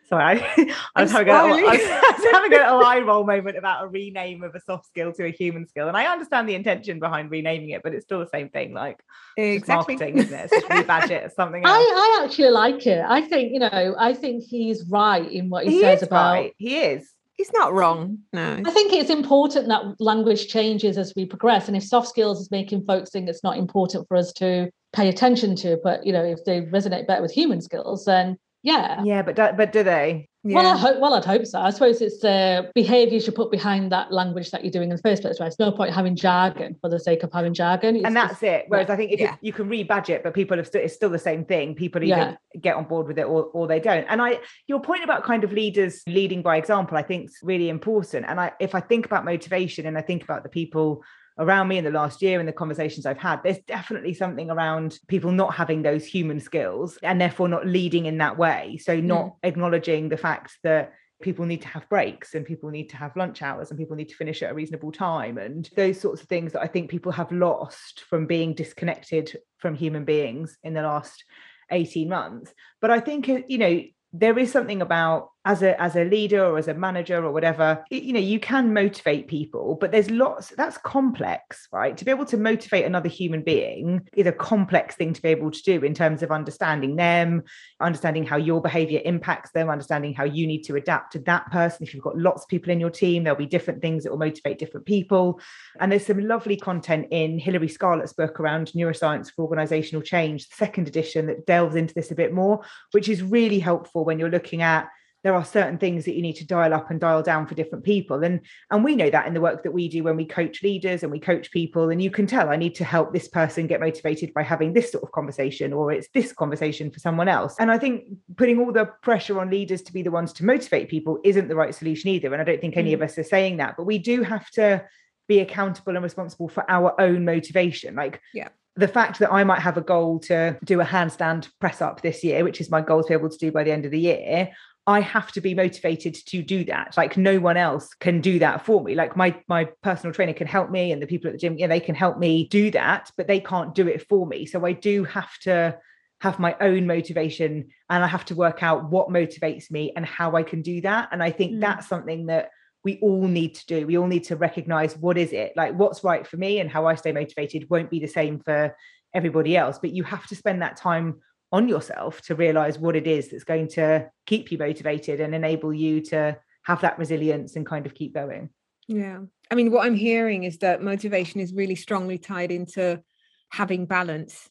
[0.06, 3.84] Sorry, I, I was, having a, I, was, having a little eye roll moment about
[3.84, 7.00] a rename of a soft skill to a human skill, and I understand the intention
[7.00, 8.74] behind renaming it, but it's still the same thing.
[8.74, 9.02] Like
[9.38, 9.96] exactly.
[9.96, 10.50] marketing, isn't it?
[10.52, 11.74] It's rebadge it as something else.
[11.74, 13.02] I, I actually like it.
[13.08, 16.32] I think you know, I think he's right in what he, he says about.
[16.32, 16.54] Right.
[16.58, 18.18] He is he's not wrong.
[18.32, 18.62] No.
[18.64, 21.68] I think it's important that language changes as we progress.
[21.68, 25.08] And if soft skills is making folks think it's not important for us to pay
[25.08, 29.02] attention to, but you know, if they resonate better with human skills, then yeah.
[29.04, 30.28] Yeah, but do, but do they?
[30.44, 30.56] Yeah.
[30.56, 30.98] Well, I hope.
[30.98, 31.60] Well, I'd hope so.
[31.60, 34.96] I suppose it's the behaviour you should put behind that language that you're doing in
[34.96, 35.38] the first place.
[35.38, 35.46] Right?
[35.46, 37.96] It's no point having jargon for the sake of having jargon.
[37.96, 38.64] It's and that's it.
[38.66, 38.94] Whereas yeah.
[38.94, 39.32] I think if yeah.
[39.40, 41.76] you, you, can rebadge it, but people have still it's still the same thing.
[41.76, 44.04] People either get on board with it or, or they don't.
[44.08, 47.68] And I, your point about kind of leaders leading by example, I think is really
[47.68, 48.26] important.
[48.28, 51.04] And I, if I think about motivation and I think about the people
[51.38, 54.98] around me in the last year and the conversations I've had, there's definitely something around
[55.08, 58.78] people not having those human skills and therefore not leading in that way.
[58.82, 59.34] So, not mm.
[59.42, 60.92] acknowledging the fact that
[61.22, 64.08] people need to have breaks and people need to have lunch hours and people need
[64.08, 67.12] to finish at a reasonable time and those sorts of things that I think people
[67.12, 71.24] have lost from being disconnected from human beings in the last
[71.70, 72.52] 18 months.
[72.80, 76.58] But I think, you know, there is something about as a as a leader or
[76.58, 80.78] as a manager or whatever you know you can motivate people but there's lots that's
[80.78, 81.96] complex right?
[81.96, 85.50] To be able to motivate another human being is a complex thing to be able
[85.50, 87.42] to do in terms of understanding them
[87.80, 91.82] understanding how your behavior impacts them understanding how you need to adapt to that person.
[91.82, 94.18] If you've got lots of people in your team there'll be different things that will
[94.18, 95.40] motivate different people.
[95.80, 100.56] And there's some lovely content in hilary scarlett's book around neuroscience for organizational change the
[100.56, 102.60] second edition that delves into this a bit more
[102.92, 104.88] which is really helpful when you're looking at
[105.22, 107.84] there are certain things that you need to dial up and dial down for different
[107.84, 108.22] people.
[108.24, 111.02] And and we know that in the work that we do when we coach leaders
[111.02, 113.80] and we coach people and you can tell i need to help this person get
[113.80, 117.54] motivated by having this sort of conversation or it's this conversation for someone else.
[117.58, 118.04] And i think
[118.36, 121.56] putting all the pressure on leaders to be the ones to motivate people isn't the
[121.56, 122.32] right solution either.
[122.32, 122.94] And i don't think any mm.
[122.94, 124.84] of us are saying that but we do have to
[125.28, 127.94] be accountable and responsible for our own motivation.
[127.94, 128.48] Like yeah.
[128.76, 132.22] the fact that I might have a goal to do a handstand press up this
[132.24, 134.00] year, which is my goal to be able to do by the end of the
[134.00, 134.50] year,
[134.86, 136.96] I have to be motivated to do that.
[136.96, 138.94] Like no one else can do that for me.
[138.94, 141.68] Like my my personal trainer can help me and the people at the gym, yeah,
[141.68, 144.44] they can help me do that, but they can't do it for me.
[144.44, 145.78] So I do have to
[146.20, 150.34] have my own motivation and I have to work out what motivates me and how
[150.36, 151.08] I can do that.
[151.12, 151.60] And I think mm.
[151.60, 152.50] that's something that
[152.84, 153.86] we all need to do.
[153.86, 155.52] We all need to recognize what is it?
[155.56, 158.76] Like what's right for me and how I stay motivated won't be the same for
[159.14, 161.20] everybody else, but you have to spend that time
[161.52, 165.72] on yourself to realize what it is that's going to keep you motivated and enable
[165.72, 168.48] you to have that resilience and kind of keep going.
[168.88, 169.18] Yeah.
[169.50, 173.02] I mean, what I'm hearing is that motivation is really strongly tied into
[173.50, 174.48] having balance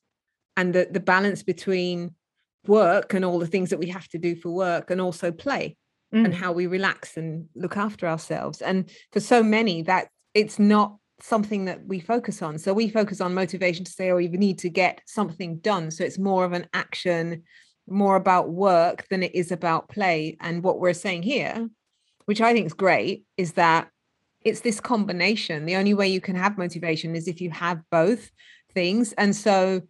[0.55, 2.15] and the, the balance between
[2.67, 5.75] work and all the things that we have to do for work and also play
[6.13, 6.23] mm.
[6.23, 8.61] and how we relax and look after ourselves.
[8.61, 12.57] And for so many, that it's not something that we focus on.
[12.57, 15.91] So we focus on motivation to say, oh, you need to get something done.
[15.91, 17.43] So it's more of an action,
[17.87, 20.37] more about work than it is about play.
[20.39, 21.69] And what we're saying here,
[22.25, 23.89] which I think is great, is that
[24.43, 25.65] it's this combination.
[25.65, 28.31] The only way you can have motivation is if you have both
[28.73, 29.13] things.
[29.13, 29.81] And so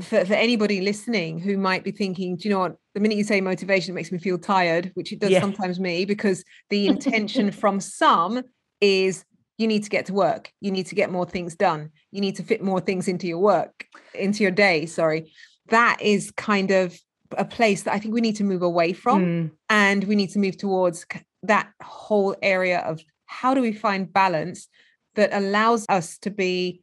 [0.00, 2.76] for, for anybody listening who might be thinking, do you know what?
[2.94, 5.40] The minute you say motivation, it makes me feel tired, which it does yeah.
[5.40, 8.42] sometimes me, because the intention from some
[8.80, 9.24] is
[9.58, 12.36] you need to get to work you need to get more things done you need
[12.36, 15.32] to fit more things into your work into your day sorry.
[15.68, 16.98] That is kind of
[17.38, 19.50] a place that i think we need to move away from mm.
[19.70, 21.06] and we need to move towards
[21.42, 24.68] that whole area of how do we find balance
[25.14, 26.82] that allows us to be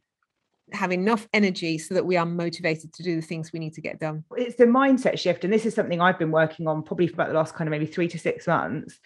[0.72, 3.80] have enough energy so that we are motivated to do the things we need to
[3.80, 4.22] get done.
[4.36, 7.28] It's the mindset shift and this is something i've been working on probably for about
[7.28, 8.98] the last kind of maybe three to six months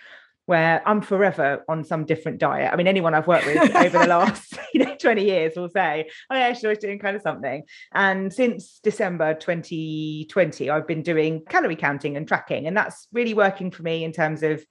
[0.47, 2.73] where I'm forever on some different diet.
[2.73, 6.11] I mean, anyone I've worked with over the last you know 20 years will say,
[6.31, 11.43] "Oh yeah, she's always doing kind of something." And since December 2020, I've been doing
[11.49, 14.65] calorie counting and tracking, and that's really working for me in terms of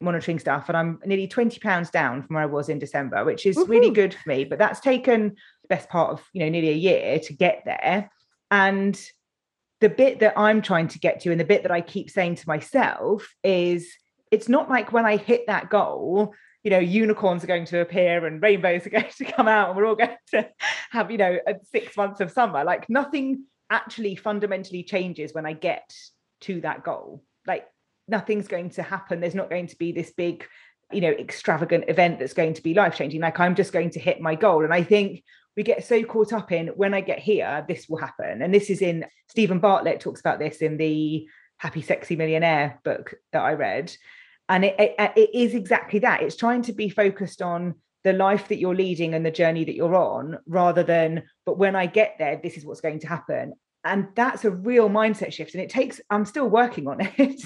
[0.00, 0.68] monitoring stuff.
[0.68, 3.70] And I'm nearly 20 pounds down from where I was in December, which is Woo-hoo.
[3.70, 4.44] really good for me.
[4.44, 5.30] But that's taken
[5.62, 8.10] the best part of you know nearly a year to get there,
[8.50, 8.98] and
[9.80, 12.36] the bit that I'm trying to get to and the bit that I keep saying
[12.36, 13.88] to myself is
[14.30, 18.26] it's not like when I hit that goal, you know, unicorns are going to appear
[18.26, 20.48] and rainbows are going to come out and we're all going to
[20.90, 21.38] have, you know,
[21.70, 22.64] six months of summer.
[22.64, 25.92] Like nothing actually fundamentally changes when I get
[26.42, 27.22] to that goal.
[27.46, 27.66] Like
[28.06, 29.20] nothing's going to happen.
[29.20, 30.46] There's not going to be this big,
[30.92, 33.20] you know, extravagant event that's going to be life changing.
[33.20, 34.64] Like I'm just going to hit my goal.
[34.64, 35.22] And I think
[35.56, 38.42] we get so caught up in when I get here, this will happen.
[38.42, 43.14] And this is in Steven Bartlett talks about this in the Happy Sexy Millionaire book
[43.32, 43.92] that I read.
[44.48, 46.22] And it, it, it is exactly that.
[46.22, 47.74] It's trying to be focused on
[48.04, 51.76] the life that you're leading and the journey that you're on rather than, but when
[51.76, 53.54] I get there, this is what's going to happen.
[53.84, 55.54] And that's a real mindset shift.
[55.54, 57.42] And it takes, I'm still working on it,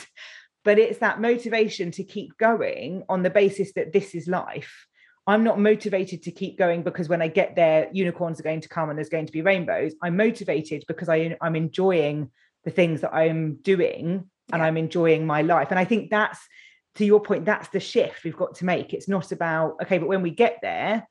[0.64, 4.86] but it's that motivation to keep going on the basis that this is life
[5.26, 8.68] I'm not motivated to keep going because when I get there, unicorns are going to
[8.68, 9.94] come and there's going to be rainbows.
[10.02, 12.30] I'm motivated because I, I'm enjoying
[12.64, 14.62] the things that I'm doing and.
[14.62, 15.68] I'm enjoying my life.
[15.70, 16.40] And I think that's,
[16.96, 18.92] to your point, that's the shift we've got to make.
[18.92, 21.06] It's not about, okay, but when we get there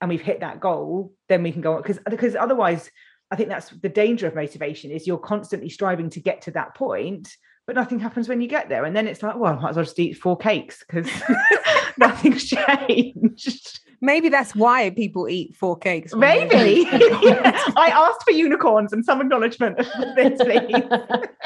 [0.00, 1.82] and we've hit that goal, then we can go on.
[1.82, 2.90] Because because otherwise,
[3.30, 6.74] I think that's the danger of motivation is you're constantly striving to get to that
[6.74, 7.28] point
[7.66, 8.84] but nothing happens when you get there.
[8.84, 11.10] And then it's like, well, I might as well just eat four cakes because
[11.98, 13.80] nothing's changed.
[14.00, 16.14] Maybe that's why people eat four cakes.
[16.14, 16.86] Maybe.
[16.92, 20.84] I asked for unicorns and some acknowledgement of this, please.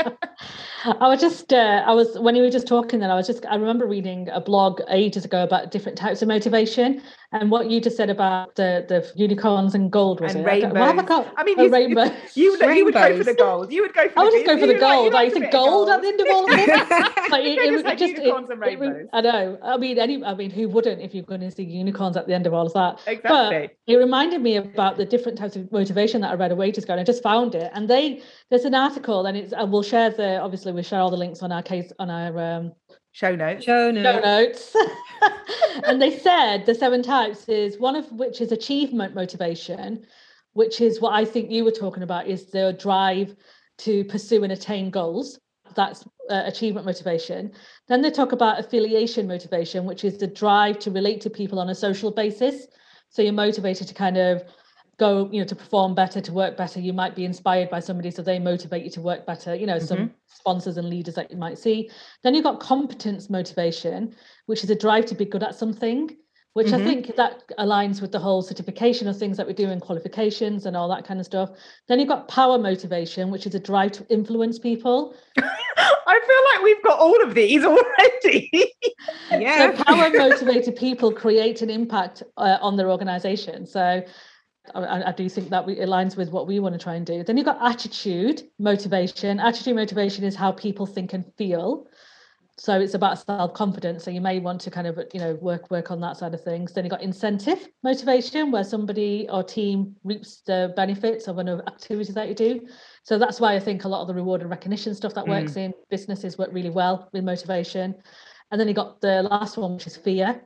[0.85, 3.45] I was just, uh, I was, when you were just talking then, I was just,
[3.47, 7.03] I remember reading a blog ages ago about different types of motivation.
[7.33, 10.47] And what you just said about the the unicorns and gold was and it?
[10.49, 10.77] rainbows.
[10.77, 12.11] I, I, got, I mean, oh, rainbows.
[12.35, 13.73] You, you, you would go for the gold.
[13.73, 14.19] You would go for.
[14.19, 15.13] I would just go for the gold.
[15.13, 16.69] Like, like, gold, at the end of all of it.
[17.31, 19.07] like, it, it, it just, unicorns it, and rainbows.
[19.13, 19.59] I know.
[19.63, 20.25] I mean, any.
[20.25, 22.67] I mean, who wouldn't if you're going to see unicorns at the end of all
[22.67, 22.99] of that?
[23.07, 23.69] Exactly.
[23.69, 26.83] But it reminded me about the different types of motivation that I read a wages
[26.83, 27.71] ago, and I just found it.
[27.75, 29.53] And they there's an article, and it's.
[29.53, 30.41] And we'll share the.
[30.41, 32.73] Obviously, we'll share all the links on our case on our um,
[33.13, 33.65] show notes.
[33.65, 34.73] Show notes.
[34.73, 34.91] Show notes.
[35.85, 40.07] and they said the seven types is one of which is achievement motivation,
[40.53, 43.35] which is what I think you were talking about, is the drive
[43.79, 45.39] to pursue and attain goals.
[45.75, 47.53] That's uh, achievement motivation.
[47.89, 51.71] Then they talk about affiliation motivation, which is the drive to relate to people on
[51.71, 52.67] a social basis.
[53.09, 54.45] So you're motivated to kind of
[55.01, 58.11] go you know to perform better to work better you might be inspired by somebody
[58.11, 59.87] so they motivate you to work better you know mm-hmm.
[59.87, 61.91] some sponsors and leaders that you might see
[62.23, 64.15] then you've got competence motivation
[64.47, 66.15] which is a drive to be good at something
[66.53, 66.83] which mm-hmm.
[66.83, 70.67] I think that aligns with the whole certification of things that we do in qualifications
[70.67, 71.51] and all that kind of stuff.
[71.87, 75.15] Then you've got power motivation, which is a drive to influence people.
[75.39, 78.51] I feel like we've got all of these already.
[79.31, 79.77] yeah.
[79.77, 83.65] So power motivated people create an impact uh, on their organization.
[83.65, 84.03] So
[84.75, 87.25] I, I, do think that we, aligns with what we want to try and do.
[87.25, 89.41] Then you've got attitude, motivation.
[89.41, 91.87] Attitude, motivation is how people think and feel.
[92.57, 94.05] So it's about self-confidence.
[94.05, 96.45] So you may want to kind of, you know, work work on that side of
[96.45, 96.75] things.
[96.75, 102.13] Then you've got incentive, motivation, where somebody or team reaps the benefits of an activity
[102.13, 102.69] that you do.
[103.03, 105.53] So that's why I think a lot of the reward and recognition stuff that works
[105.53, 105.65] mm.
[105.65, 107.95] in businesses work really well with motivation.
[108.51, 110.43] And then you got the last one, which is fear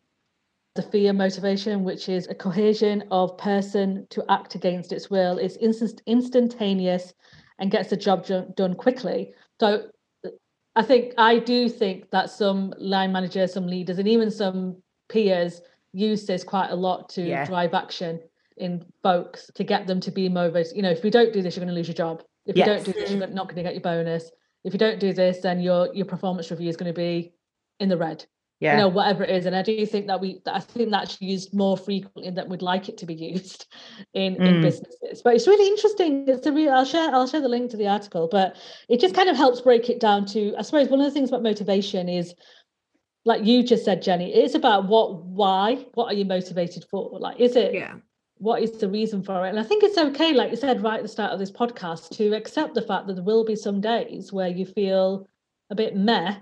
[0.74, 5.56] the fear motivation, which is a cohesion of person to act against its will, is
[5.58, 7.14] instant, instantaneous
[7.60, 9.32] and gets the job done quickly.
[9.60, 9.88] So
[10.74, 15.60] I think I do think that some line managers, some leaders, and even some peers
[15.92, 17.44] use this quite a lot to yeah.
[17.44, 18.20] drive action
[18.56, 20.74] in folks to get them to be motivated.
[20.74, 22.24] You know, if we don't do this, you're going to lose your job.
[22.46, 22.66] If yes.
[22.66, 24.30] you don't do this, you're not going to get your bonus.
[24.64, 27.32] If you don't do this, then your your performance review is going to be
[27.78, 28.24] in the red
[28.60, 28.72] yeah.
[28.72, 29.46] you know whatever it is.
[29.46, 32.88] And i do think that we i think that's used more frequently than we'd like
[32.88, 33.66] it to be used
[34.14, 34.46] in mm.
[34.46, 35.22] in businesses.
[35.22, 36.26] But it's really interesting.
[36.28, 38.56] It's a real i'll share i'll share the link to the article but
[38.88, 41.28] it just kind of helps break it down to i suppose one of the things
[41.28, 42.34] about motivation is
[43.24, 47.18] like you just said jenny it's about what why what are you motivated for?
[47.18, 47.94] Like is it yeah.
[48.38, 49.50] what is the reason for it?
[49.50, 52.10] And i think it's okay like you said right at the start of this podcast
[52.16, 55.28] to accept the fact that there will be some days where you feel
[55.70, 56.36] a bit meh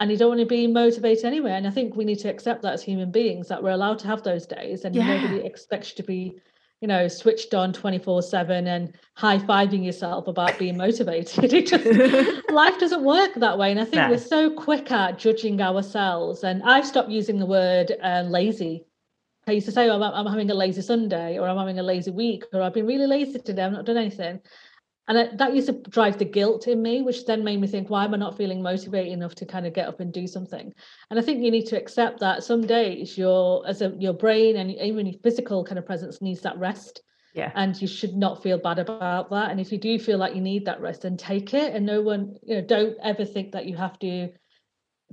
[0.00, 1.52] and you don't want to be motivated anyway.
[1.52, 4.06] And I think we need to accept that as human beings that we're allowed to
[4.06, 5.20] have those days, and yeah.
[5.20, 6.40] nobody expects you to be,
[6.80, 11.52] you know, switched on twenty four seven and high fiving yourself about being motivated.
[11.52, 14.08] It just life doesn't work that way, and I think no.
[14.08, 16.42] we're so quick at judging ourselves.
[16.44, 18.86] And I've stopped using the word uh, lazy.
[19.46, 21.82] I used to say, oh, I'm, I'm having a lazy Sunday, or I'm having a
[21.82, 23.64] lazy week, or I've been really lazy today.
[23.64, 24.40] I've not done anything.
[25.10, 28.04] And that used to drive the guilt in me, which then made me think, why
[28.04, 30.72] am I not feeling motivated enough to kind of get up and do something?
[31.10, 34.56] And I think you need to accept that some days your as a your brain
[34.58, 37.02] and even your physical kind of presence needs that rest.
[37.34, 37.50] Yeah.
[37.56, 39.50] And you should not feel bad about that.
[39.50, 41.74] And if you do feel like you need that rest, then take it.
[41.74, 44.28] And no one, you know, don't ever think that you have to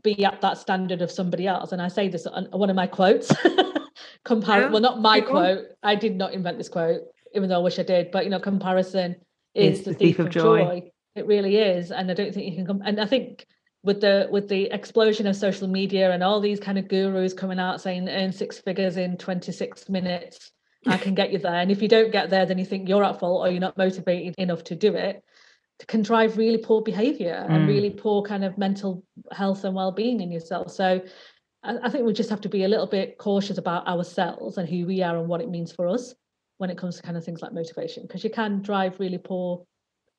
[0.04, 1.72] be at that standard of somebody else.
[1.72, 3.32] And I say this on one of my quotes.
[4.26, 5.66] Compar- Yeah, well, not my quote.
[5.82, 7.02] I did not invent this quote,
[7.34, 8.12] even though I wish I did.
[8.12, 9.16] But you know, comparison
[9.58, 10.92] is Is the thief, of joy.
[11.16, 11.92] It really is.
[11.92, 13.46] And I don't think you can come and I think
[13.84, 17.60] with the with the explosion of social media and all these kind of gurus coming
[17.60, 20.52] out saying earn six figures in 26 minutes
[20.88, 23.04] i can get you there and if you don't get there then you think you're
[23.04, 25.24] at fault or you're not motivated enough to do it
[25.80, 27.68] it can drive really poor behavior and Mm.
[27.68, 31.02] really poor kind of mental health and well-being in yourself so
[31.64, 34.86] I think we just have to be a little bit cautious about ourselves and who
[34.86, 36.16] we are and what it means for us
[36.58, 39.66] when it comes to kind of things like motivation because you can drive really poor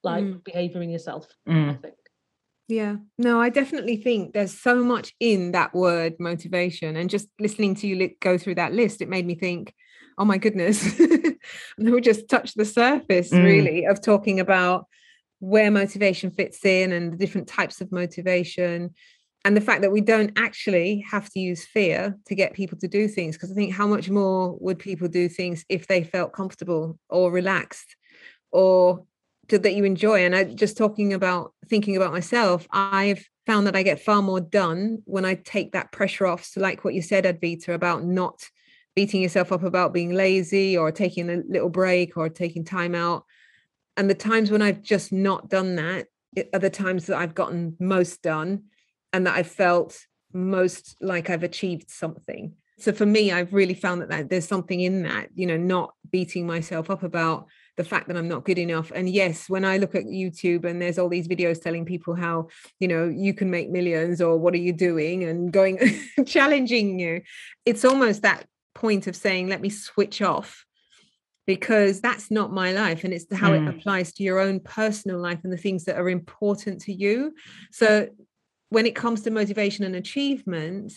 [0.03, 0.45] like Mm.
[0.45, 1.83] behavior in yourself i Mm.
[1.83, 1.95] think
[2.71, 6.97] Yeah, no, I definitely think there's so much in that word motivation.
[6.97, 9.73] And just listening to you li- go through that list, it made me think,
[10.19, 10.77] oh my goodness,
[11.79, 13.43] and we just touched the surface Mm.
[13.43, 14.87] really of talking about
[15.41, 18.95] where motivation fits in and the different types of motivation.
[19.49, 22.87] And the fact that we don't actually have to use fear to get people to
[22.87, 23.35] do things.
[23.35, 27.33] Because I think how much more would people do things if they felt comfortable or
[27.33, 27.97] relaxed
[28.53, 29.07] or
[29.49, 30.27] to, that you enjoy.
[30.27, 34.39] And I just talking about thinking about myself, I've found that I get far more
[34.39, 36.45] done when I take that pressure off.
[36.45, 38.45] So, like what you said, Advita, about not
[38.95, 43.25] beating yourself up about being lazy or taking a little break or taking time out.
[43.97, 46.09] And the times when I've just not done that
[46.53, 48.65] are the times that I've gotten most done
[49.13, 49.99] and that I've felt
[50.33, 52.55] most like I've achieved something.
[52.81, 55.95] So for me, I've really found that, that there's something in that, you know, not
[56.11, 57.47] beating myself up about
[57.77, 58.93] the fact that I'm not good enough.
[58.95, 62.49] And yes, when I look at YouTube and there's all these videos telling people how,
[62.79, 65.79] you know, you can make millions or what are you doing and going
[66.27, 67.23] challenging you,
[67.67, 70.65] it's almost that point of saying, let me switch off
[71.49, 73.67] because that's not my life and it's how Mm.
[73.67, 77.35] it applies to your own personal life and the things that are important to you.
[77.73, 78.09] So
[78.71, 80.93] when it comes to motivation and achievement,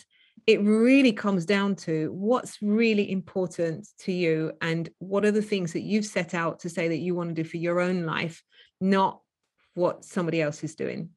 [0.46, 5.72] it really comes down to what's really important to you and what are the things
[5.72, 8.42] that you've set out to say that you want to do for your own life,
[8.80, 9.20] not
[9.74, 11.10] what somebody else is doing.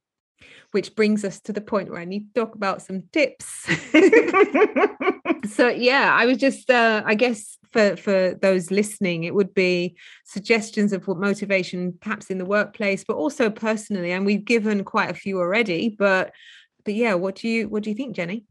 [0.72, 3.46] Which brings us to the point where I need to talk about some tips.
[5.54, 9.96] so yeah, I was just uh, I guess for for those listening, it would be
[10.24, 14.12] suggestions of what motivation perhaps in the workplace, but also personally.
[14.12, 16.32] And we've given quite a few already, but
[16.84, 18.44] but yeah, what do you what do you think, Jenny?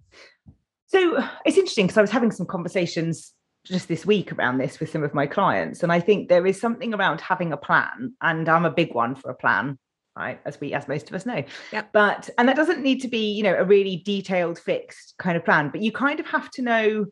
[0.88, 3.34] So it's interesting because I was having some conversations
[3.66, 5.82] just this week around this with some of my clients.
[5.82, 9.16] And I think there is something around having a plan, and I'm a big one
[9.16, 9.80] for a plan,
[10.16, 10.40] right?
[10.46, 11.44] As we as most of us know.
[11.72, 11.90] Yep.
[11.92, 15.46] But and that doesn't need to be, you know, a really detailed, fixed kind of
[15.46, 17.06] plan, but you kind of have to know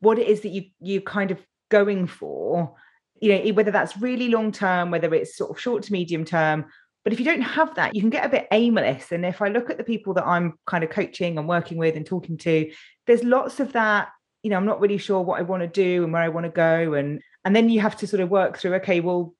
[0.00, 1.38] what it is that you you kind of
[1.70, 2.74] going for,
[3.20, 6.66] you know, whether that's really long term, whether it's sort of short to medium term.
[7.04, 9.10] But if you don't have that, you can get a bit aimless.
[9.10, 11.96] And if I look at the people that I'm kind of coaching and working with
[11.96, 12.70] and talking to,
[13.06, 14.08] there's lots of that
[14.42, 16.44] you know i'm not really sure what i want to do and where i want
[16.44, 19.34] to go and and then you have to sort of work through okay well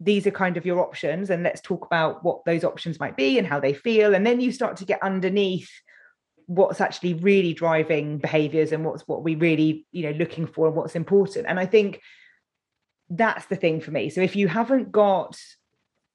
[0.00, 3.38] these are kind of your options and let's talk about what those options might be
[3.38, 4.14] and how they feel.
[4.14, 5.70] And then you start to get underneath
[6.46, 10.76] what's actually really driving behaviors and what's what we really you know looking for and
[10.76, 11.46] what's important.
[11.46, 12.00] And i think
[13.10, 14.10] that's the thing for me.
[14.10, 15.38] So if you haven't got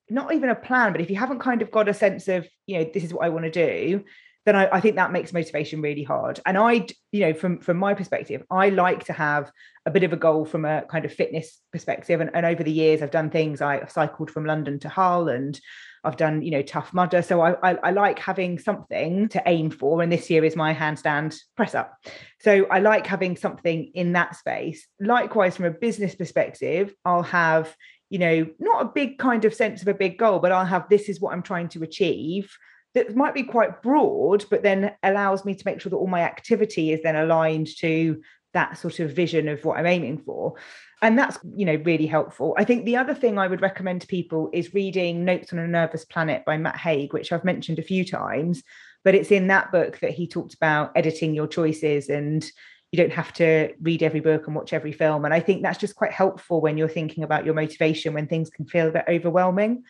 [0.09, 2.77] not even a plan but if you haven't kind of got a sense of you
[2.77, 4.03] know this is what i want to do
[4.45, 6.39] then I, I think that makes motivation really hard.
[6.45, 9.51] And I, you know, from from my perspective, I like to have
[9.85, 12.21] a bit of a goal from a kind of fitness perspective.
[12.21, 13.61] And, and over the years, I've done things.
[13.61, 15.59] I cycled from London to Hull, and
[16.03, 17.21] I've done, you know, tough mudder.
[17.21, 20.01] So I, I I like having something to aim for.
[20.01, 21.93] And this year is my handstand press up.
[22.41, 24.85] So I like having something in that space.
[24.99, 27.73] Likewise, from a business perspective, I'll have
[28.09, 30.89] you know not a big kind of sense of a big goal, but I'll have
[30.89, 32.53] this is what I'm trying to achieve
[32.93, 36.21] that might be quite broad, but then allows me to make sure that all my
[36.21, 38.21] activity is then aligned to
[38.53, 40.53] that sort of vision of what I'm aiming for.
[41.01, 42.55] And that's, you know, really helpful.
[42.57, 45.67] I think the other thing I would recommend to people is reading Notes on a
[45.67, 48.63] Nervous Planet by Matt Haig, which I've mentioned a few times,
[49.03, 52.45] but it's in that book that he talked about editing your choices and
[52.91, 55.25] you don't have to read every book and watch every film.
[55.25, 58.51] And I think that's just quite helpful when you're thinking about your motivation when things
[58.51, 59.83] can feel a bit overwhelming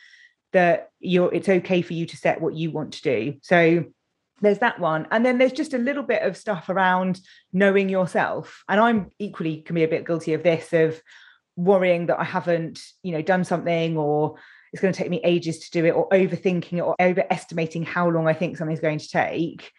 [0.54, 3.36] that you're it's okay for you to set what you want to do.
[3.42, 3.86] So
[4.42, 5.08] there's that one.
[5.12, 7.20] And then there's just a little bit of stuff around
[7.52, 8.64] knowing yourself.
[8.70, 11.02] And i'm equally can be a bit guilty of this of
[11.56, 14.36] worrying that i haven't you know done something or
[14.72, 18.10] it's going to take me ages to do it or overthinking it or overestimating how
[18.10, 19.72] long i think something's going to take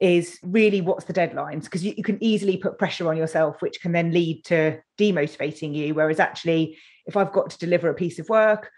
[0.00, 1.64] is really what's the deadlines.
[1.64, 5.74] Because you, you, can easily put pressure on yourself which can then lead to demotivating
[5.74, 5.92] you.
[5.92, 8.70] Whereas actually if i've got to deliver a piece of work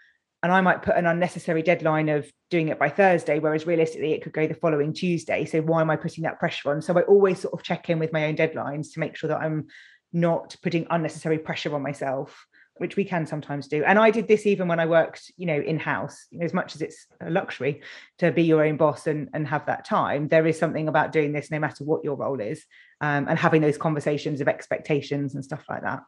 [0.43, 4.21] and i might put an unnecessary deadline of doing it by thursday whereas realistically it
[4.21, 7.01] could go the following tuesday so why am i putting that pressure on so i
[7.03, 9.67] always sort of check in with my own deadlines to make sure that i'm
[10.13, 12.45] not putting unnecessary pressure on myself
[12.81, 13.83] which we can sometimes do.
[13.83, 16.25] And I did this even when I worked, you know, in house.
[16.31, 17.81] You know, as much as it's a luxury
[18.17, 21.31] to be your own boss and, and have that time, there is something about doing
[21.31, 22.65] this no matter what your role is
[22.99, 26.01] um, and having those conversations of expectations and stuff like that.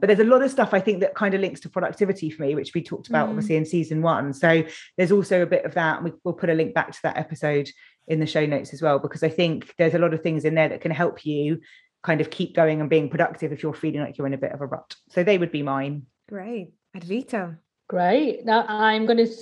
[0.00, 2.42] But there's a lot of stuff I think that kind of links to productivity for
[2.42, 3.30] me, which we talked about mm.
[3.30, 4.32] obviously in season one.
[4.32, 4.64] So
[4.96, 6.02] there's also a bit of that.
[6.02, 7.68] We, we'll put a link back to that episode
[8.06, 10.54] in the show notes as well, because I think there's a lot of things in
[10.54, 11.60] there that can help you
[12.02, 14.52] kind of keep going and being productive if you're feeling like you're in a bit
[14.52, 14.94] of a rut.
[15.10, 16.06] So they would be mine.
[16.28, 16.72] Great.
[16.96, 17.58] Advita.
[17.88, 18.44] Great.
[18.44, 19.32] Now I'm going to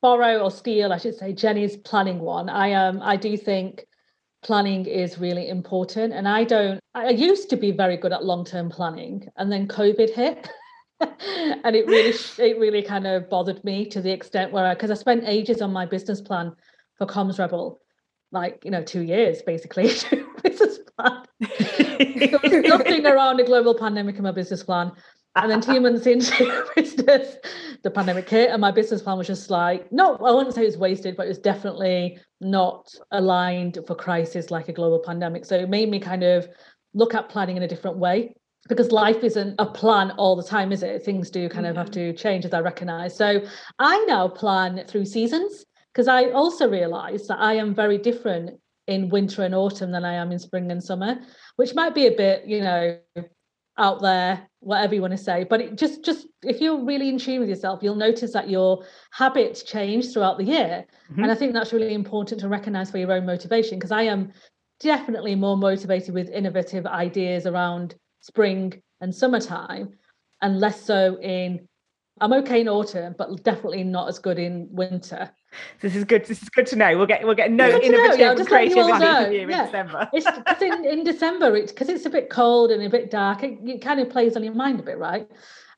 [0.00, 2.48] borrow or steal, I should say, Jenny's planning one.
[2.48, 3.84] I um I do think
[4.42, 6.80] planning is really important, and I don't.
[6.94, 10.48] I used to be very good at long term planning, and then COVID hit.
[11.00, 14.94] and it really it really kind of bothered me to the extent where because I,
[14.94, 16.52] I spent ages on my business plan
[16.96, 17.80] for comms rebel
[18.30, 19.90] like you know two years basically
[20.44, 24.92] business plan there was nothing around a global pandemic in my business plan
[25.34, 27.36] and then two months into business,
[27.82, 30.66] the pandemic hit, and my business plan was just like, no, I wouldn't say it
[30.66, 35.44] was wasted, but it was definitely not aligned for crisis like a global pandemic.
[35.44, 36.48] So it made me kind of
[36.94, 38.34] look at planning in a different way
[38.68, 41.04] because life isn't a plan all the time, is it?
[41.04, 42.12] Things do kind of have mm-hmm.
[42.12, 43.16] to change, as I recognize.
[43.16, 43.42] So
[43.78, 49.08] I now plan through seasons because I also realize that I am very different in
[49.08, 51.20] winter and autumn than I am in spring and summer,
[51.56, 52.98] which might be a bit, you know,
[53.78, 57.18] out there whatever you want to say but it just just if you're really in
[57.18, 61.22] tune with yourself you'll notice that your habits change throughout the year mm-hmm.
[61.22, 64.30] and i think that's really important to recognize for your own motivation because i am
[64.80, 69.90] definitely more motivated with innovative ideas around spring and summertime
[70.42, 71.66] and less so in
[72.20, 75.30] I'm okay in autumn, but definitely not as good in winter.
[75.80, 76.24] This is good.
[76.26, 76.96] This is good to know.
[76.96, 79.60] We'll get we'll get no innovative yeah, and creativity from you yeah.
[79.60, 80.10] in December.
[80.12, 83.42] it's in, in December because it's, it's, a bit cold and a bit dark.
[83.42, 85.28] It, it kind of plays on your mind a bit, right?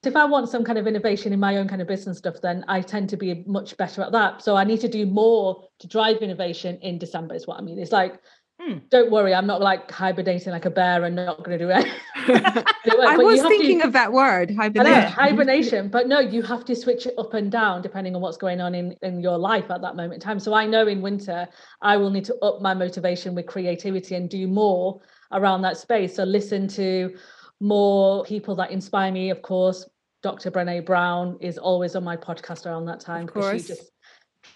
[0.03, 2.37] So if I want some kind of innovation in my own kind of business stuff,
[2.43, 4.43] then I tend to be much better at that.
[4.43, 7.35] So I need to do more to drive innovation in December.
[7.35, 7.79] Is what I mean.
[7.79, 8.21] It's like
[8.61, 8.79] Hmm.
[8.89, 11.87] Don't worry, I'm not like hibernating like a bear and not going to do it.
[12.27, 15.11] I was thinking to, of that word, hibernation.
[15.11, 18.61] hibernation, but no, you have to switch it up and down depending on what's going
[18.61, 20.39] on in, in your life at that moment in time.
[20.39, 21.49] So I know in winter,
[21.83, 25.01] I will need to up my motivation with creativity and do more
[25.33, 26.15] around that space.
[26.15, 27.17] So listen to
[27.61, 29.89] more people that inspire me, of course.
[30.23, 30.51] Dr.
[30.51, 33.91] Brene Brown is always on my podcast around that time because she just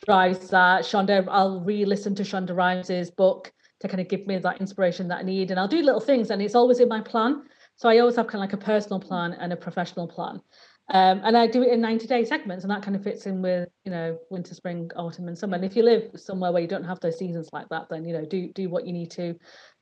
[0.06, 0.84] drives that.
[0.84, 5.18] Shonda, I'll re-listen to Shonda Rhimes' book to kind of give me that inspiration that
[5.18, 5.50] I need.
[5.50, 7.44] And I'll do little things, and it's always in my plan.
[7.76, 10.40] So I always have kind of like a personal plan and a professional plan.
[10.90, 13.42] Um, and I do it in 90 day segments, and that kind of fits in
[13.42, 15.56] with, you know, winter, spring, autumn, and summer.
[15.56, 18.14] And if you live somewhere where you don't have those seasons like that, then, you
[18.14, 19.34] know, do do what you need to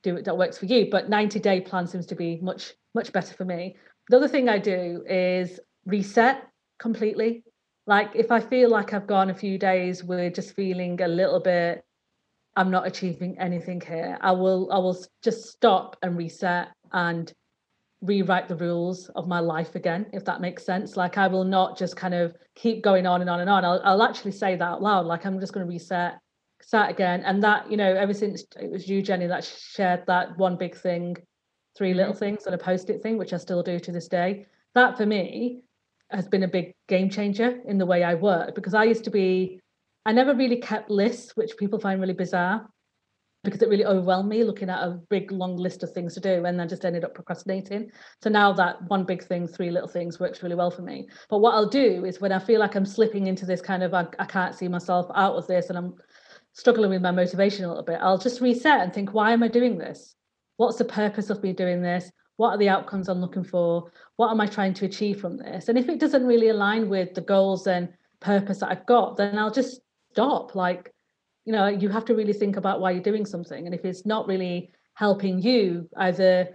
[0.02, 0.88] do that works for you.
[0.90, 3.76] But 90 day plan seems to be much, much better for me.
[4.08, 7.44] The other thing I do is reset completely.
[7.86, 11.40] Like if I feel like I've gone a few days with just feeling a little
[11.40, 11.84] bit
[12.56, 14.18] I'm not achieving anything here.
[14.20, 17.32] I will I will just stop and reset and
[18.00, 20.96] rewrite the rules of my life again, if that makes sense.
[20.96, 23.64] Like I will not just kind of keep going on and on and on.
[23.64, 25.06] I'll, I'll actually say that out loud.
[25.06, 26.18] Like I'm just going to reset,
[26.62, 27.22] start again.
[27.24, 30.76] And that, you know, ever since it was you, Jenny, that shared that one big
[30.76, 31.16] thing,
[31.76, 32.18] three little mm-hmm.
[32.18, 34.46] things and a post-it thing, which I still do to this day.
[34.74, 35.62] That for me
[36.10, 39.10] has been a big game changer in the way I work because I used to
[39.10, 39.60] be
[40.06, 42.68] I never really kept lists, which people find really bizarre
[43.42, 46.44] because it really overwhelmed me looking at a big long list of things to do
[46.44, 47.90] and I just ended up procrastinating.
[48.22, 51.08] So now that one big thing, three little things works really well for me.
[51.28, 53.94] But what I'll do is when I feel like I'm slipping into this kind of
[53.94, 55.94] I, I can't see myself out of this and I'm
[56.52, 59.48] struggling with my motivation a little bit, I'll just reset and think, why am I
[59.48, 60.14] doing this?
[60.56, 62.10] What's the purpose of me doing this?
[62.36, 63.90] What are the outcomes I'm looking for?
[64.16, 65.68] What am I trying to achieve from this?
[65.68, 67.88] And if it doesn't really align with the goals and
[68.20, 69.80] purpose that I've got, then I'll just
[70.16, 70.54] stop.
[70.54, 70.90] Like
[71.44, 73.66] you know you have to really think about why you're doing something.
[73.66, 76.48] And if it's not really helping you either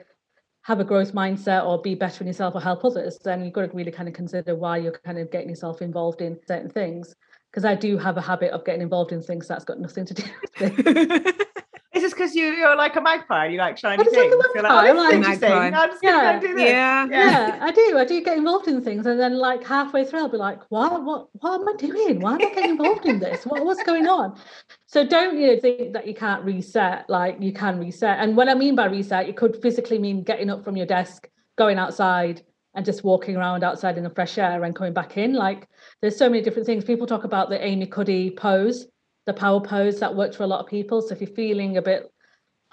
[0.63, 3.69] have a growth mindset or be better in yourself or help others then you've got
[3.69, 7.15] to really kind of consider why you're kind of getting yourself involved in certain things.
[7.51, 10.13] Because i do have a habit of getting involved in things that's got nothing to
[10.13, 11.47] do with it
[12.03, 14.33] it's just because you, you're like a magpie and you like shiny What is things.
[14.33, 14.89] on the You're magpie?
[14.89, 15.77] oh, this Like- Magpie.
[15.79, 16.39] I'm just going Yeah.
[16.39, 16.69] to do this.
[16.69, 17.07] Yeah.
[17.09, 17.97] yeah, I do.
[17.97, 21.03] I do get involved in things, and then like halfway through, I'll be like, "What?
[21.03, 21.27] What?
[21.39, 22.19] What am I doing?
[22.19, 23.45] Why am I getting involved in this?
[23.45, 24.37] What, what's going on?"
[24.87, 27.09] So don't you know, think that you can't reset?
[27.09, 30.49] Like you can reset, and what I mean by reset, it could physically mean getting
[30.49, 32.43] up from your desk, going outside,
[32.75, 35.33] and just walking around outside in the fresh air and coming back in.
[35.33, 35.67] Like
[36.01, 36.83] there's so many different things.
[36.83, 38.87] People talk about the Amy Cuddy pose,
[39.25, 41.01] the power pose that works for a lot of people.
[41.01, 42.11] So if you're feeling a bit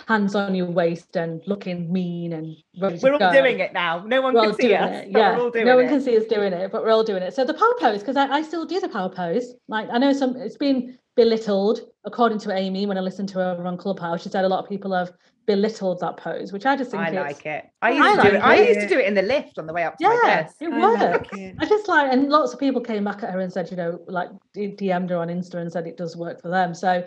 [0.07, 2.57] hands on your waist and looking mean and
[3.03, 4.05] We're all go, doing it now.
[4.07, 5.07] No one we're can see us.
[5.07, 5.11] it.
[5.11, 5.89] Yeah, We're all doing no one it.
[5.89, 7.35] can see us doing it, but we're all doing it.
[7.35, 9.55] So the power pose, because I, I still do the power pose.
[9.67, 13.67] Like I know some, it's been belittled according to Amy when I listened to her
[13.67, 14.23] on Clubhouse.
[14.23, 15.13] She said a lot of people have
[15.49, 17.65] belittled that pose, which I just think I it's, like it.
[17.83, 18.45] I used I to do like it.
[18.45, 20.43] I used to do it in the lift on the way up to my Yeah,
[20.43, 20.57] desk.
[20.61, 21.01] it I works.
[21.33, 21.57] like it.
[21.59, 23.99] I just like, and lots of people came back at her and said, you know,
[24.07, 26.75] like DM'd her on Insta and said it does work for them.
[26.75, 27.03] So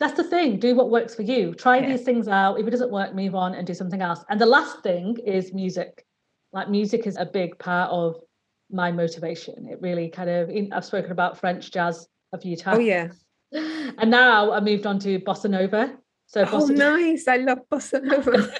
[0.00, 0.58] that's the thing.
[0.58, 1.54] Do what works for you.
[1.54, 1.90] Try Yeah.
[1.90, 2.58] these things out.
[2.58, 4.24] If it doesn't work, move on and do something else.
[4.28, 6.04] And the last thing is music.
[6.52, 8.16] Like music is a big part of
[8.70, 9.68] my motivation.
[9.68, 10.50] It really kind of.
[10.72, 12.78] I've spoken about French jazz a few oh, times.
[12.78, 13.08] Oh yeah.
[13.98, 15.96] And now I moved on to bossa nova.
[16.26, 17.28] So Oh nice.
[17.28, 18.52] I love bossa nova.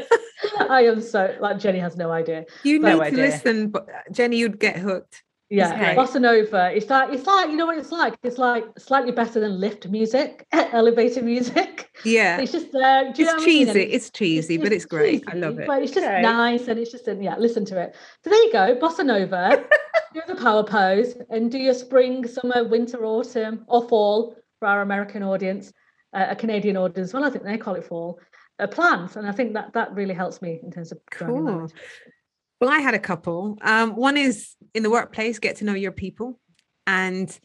[0.68, 2.44] I am so like Jenny has no idea.
[2.62, 5.22] You No need to listen, but Jenny, you'd get hooked.
[5.48, 5.96] Yeah, great.
[5.96, 6.72] bossa nova.
[6.74, 8.14] It's like it's like you know what it's like.
[8.22, 11.88] It's like slightly better than lift music, elevator music.
[12.04, 12.38] Yeah.
[12.38, 13.66] It's just uh, do you know It's I mean?
[13.66, 13.82] Cheesy.
[13.82, 15.24] It's cheesy, but it's great.
[15.28, 15.66] I love it.
[15.66, 16.20] But it's just Okay.
[16.22, 17.36] nice and it's just yeah.
[17.36, 17.94] Listen to it.
[18.24, 19.64] So there you go, bossa nova.
[20.14, 24.80] do the power pose and do your spring, summer, winter, autumn, or fall for our
[24.80, 25.72] American audience,
[26.12, 27.12] uh, a Canadian audience.
[27.12, 28.20] Well, I think they call it fall.
[28.58, 31.70] Uh, plans, and I think that that really helps me in terms of Cool.
[32.58, 33.58] Well, I had a couple.
[33.60, 36.40] Um, one is in the workplace, get to know your people
[36.86, 37.38] and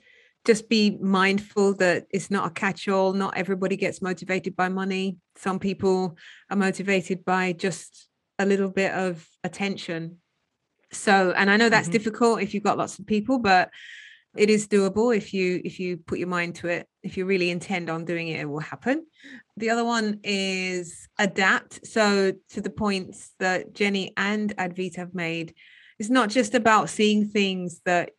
[0.46, 3.12] just be mindful that it's not a catch all.
[3.12, 5.18] Not everybody gets motivated by money.
[5.36, 6.18] Some people
[6.50, 8.08] are motivated by just
[8.40, 10.18] a little bit of attention.
[10.94, 11.92] So, and I know that's Mhm.
[11.92, 13.70] difficult if you've got lots of people, but
[14.38, 17.50] it is doable if you if you put your mind to it if you really
[17.50, 19.06] intend on doing it it will happen.
[19.58, 21.86] The other one is adapt.
[21.86, 25.54] So to the points that jenny and advita have made
[26.00, 28.12] it's not just about seeing things that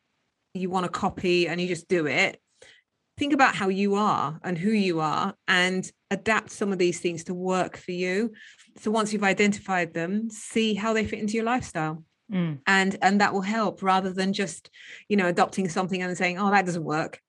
[0.55, 2.41] you want to copy and you just do it.
[3.19, 7.25] Think about how you are and who you are and adapt some of these things
[7.25, 8.33] to work for you.
[8.79, 12.05] So once you've identified them see how they fit into your lifestyle.
[12.33, 12.61] Mm.
[12.67, 14.71] and and that will help rather than just
[15.07, 17.21] you know adopting something and saying oh that doesn't work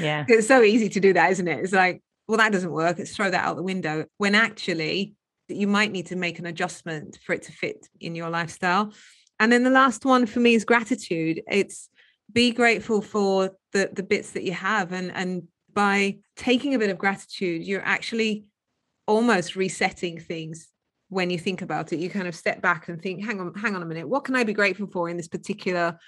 [0.00, 0.24] Yeah.
[0.28, 1.60] it's so easy to do that isn't it?
[1.60, 2.98] It's like well that doesn't work.
[2.98, 4.06] Let's throw that out the window.
[4.18, 5.14] When actually
[5.48, 8.92] you might need to make an adjustment for it to fit in your lifestyle.
[9.38, 11.42] And then the last one for me is gratitude.
[11.48, 11.88] It's
[12.32, 14.92] be grateful for the the bits that you have.
[14.92, 18.46] And and by taking a bit of gratitude you're actually
[19.06, 20.68] almost resetting things
[21.08, 22.00] when you think about it.
[22.00, 24.08] You kind of step back and think hang on hang on a minute.
[24.08, 25.98] What can i be grateful for in this particular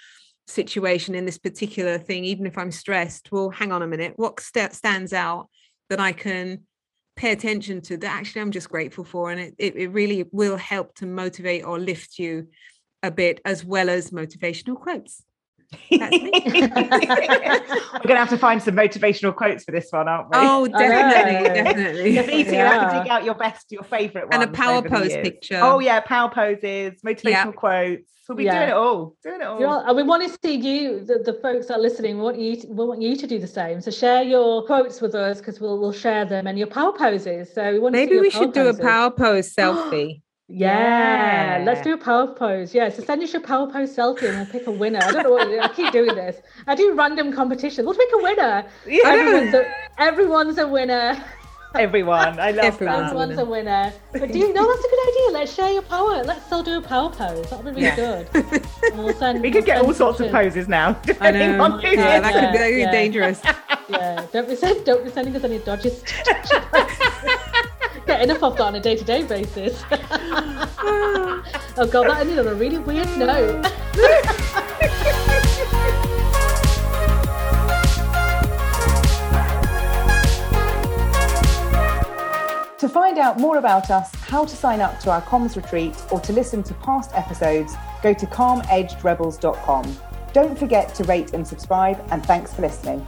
[0.49, 4.39] situation in this particular thing even if i'm stressed well hang on a minute what
[4.39, 5.47] st- stands out
[5.89, 6.61] that i can
[7.15, 10.57] pay attention to that actually i'm just grateful for and it, it, it really will
[10.57, 12.47] help to motivate or lift you
[13.03, 15.23] a bit as well as motivational quotes.
[15.91, 16.11] We're going
[18.09, 20.37] to have to find some motivational quotes for this one, aren't we?
[20.39, 22.57] oh definitely definitely It's easy.
[22.57, 23.03] You'll have to Yeah.
[23.03, 25.59] dig out your best, your favourite And a power pose picture.
[25.61, 27.51] Oh yeah, power poses, motivational Yeah.
[27.51, 28.03] quotes.
[28.27, 28.57] We'll be Yeah.
[28.59, 29.15] doing it all.
[29.23, 29.59] Doing it all.
[29.59, 32.17] You know, and we want to see you, the, the folks that are listening.
[32.17, 33.81] We want you, to, we want you to do the same.
[33.81, 37.51] So share your quotes with us because we'll we'll share them and your power poses.
[37.53, 40.21] So we want to see maybe we power should do a power pose selfie
[40.51, 42.73] Yeah, let's do a power pose.
[42.73, 44.99] Yeah, so send us your power pose selfie and we'll pick a winner.
[44.99, 46.37] I don't know what I keep doing this.
[46.65, 47.85] I do random competitions.
[47.85, 48.65] We'll pick a winner.
[48.87, 49.01] Yeah.
[49.05, 51.23] Everyone's a, everyone's a winner.
[51.75, 52.39] Everyone.
[52.39, 53.05] I love Everyone's that.
[53.05, 53.93] Everyone's a winner.
[54.11, 55.31] But do you know that's a good idea?
[55.39, 56.23] Let's share your power.
[56.23, 57.47] Let's still do a power pose.
[57.51, 58.23] That would be really Yeah.
[58.33, 58.63] good.
[58.95, 60.99] We'll send, We could we'll get send all sorts of poses now.
[61.21, 61.61] I know.
[61.63, 62.91] on Yeah, it could be, that could be Yeah.
[62.91, 63.41] dangerous.
[63.89, 65.91] Yeah, don't be send, don't be sending us any dodgy
[68.09, 69.83] Get enough of that on a day-to-day basis.
[69.91, 71.43] oh
[71.91, 73.63] god, that ended on a really weird note.
[82.79, 86.19] To find out more about us, how to sign up to our comms retreat, or
[86.21, 89.97] to listen to past episodes, go to calmedgedrebels.com.
[90.33, 93.05] Don't forget to rate and subscribe, and thanks for listening.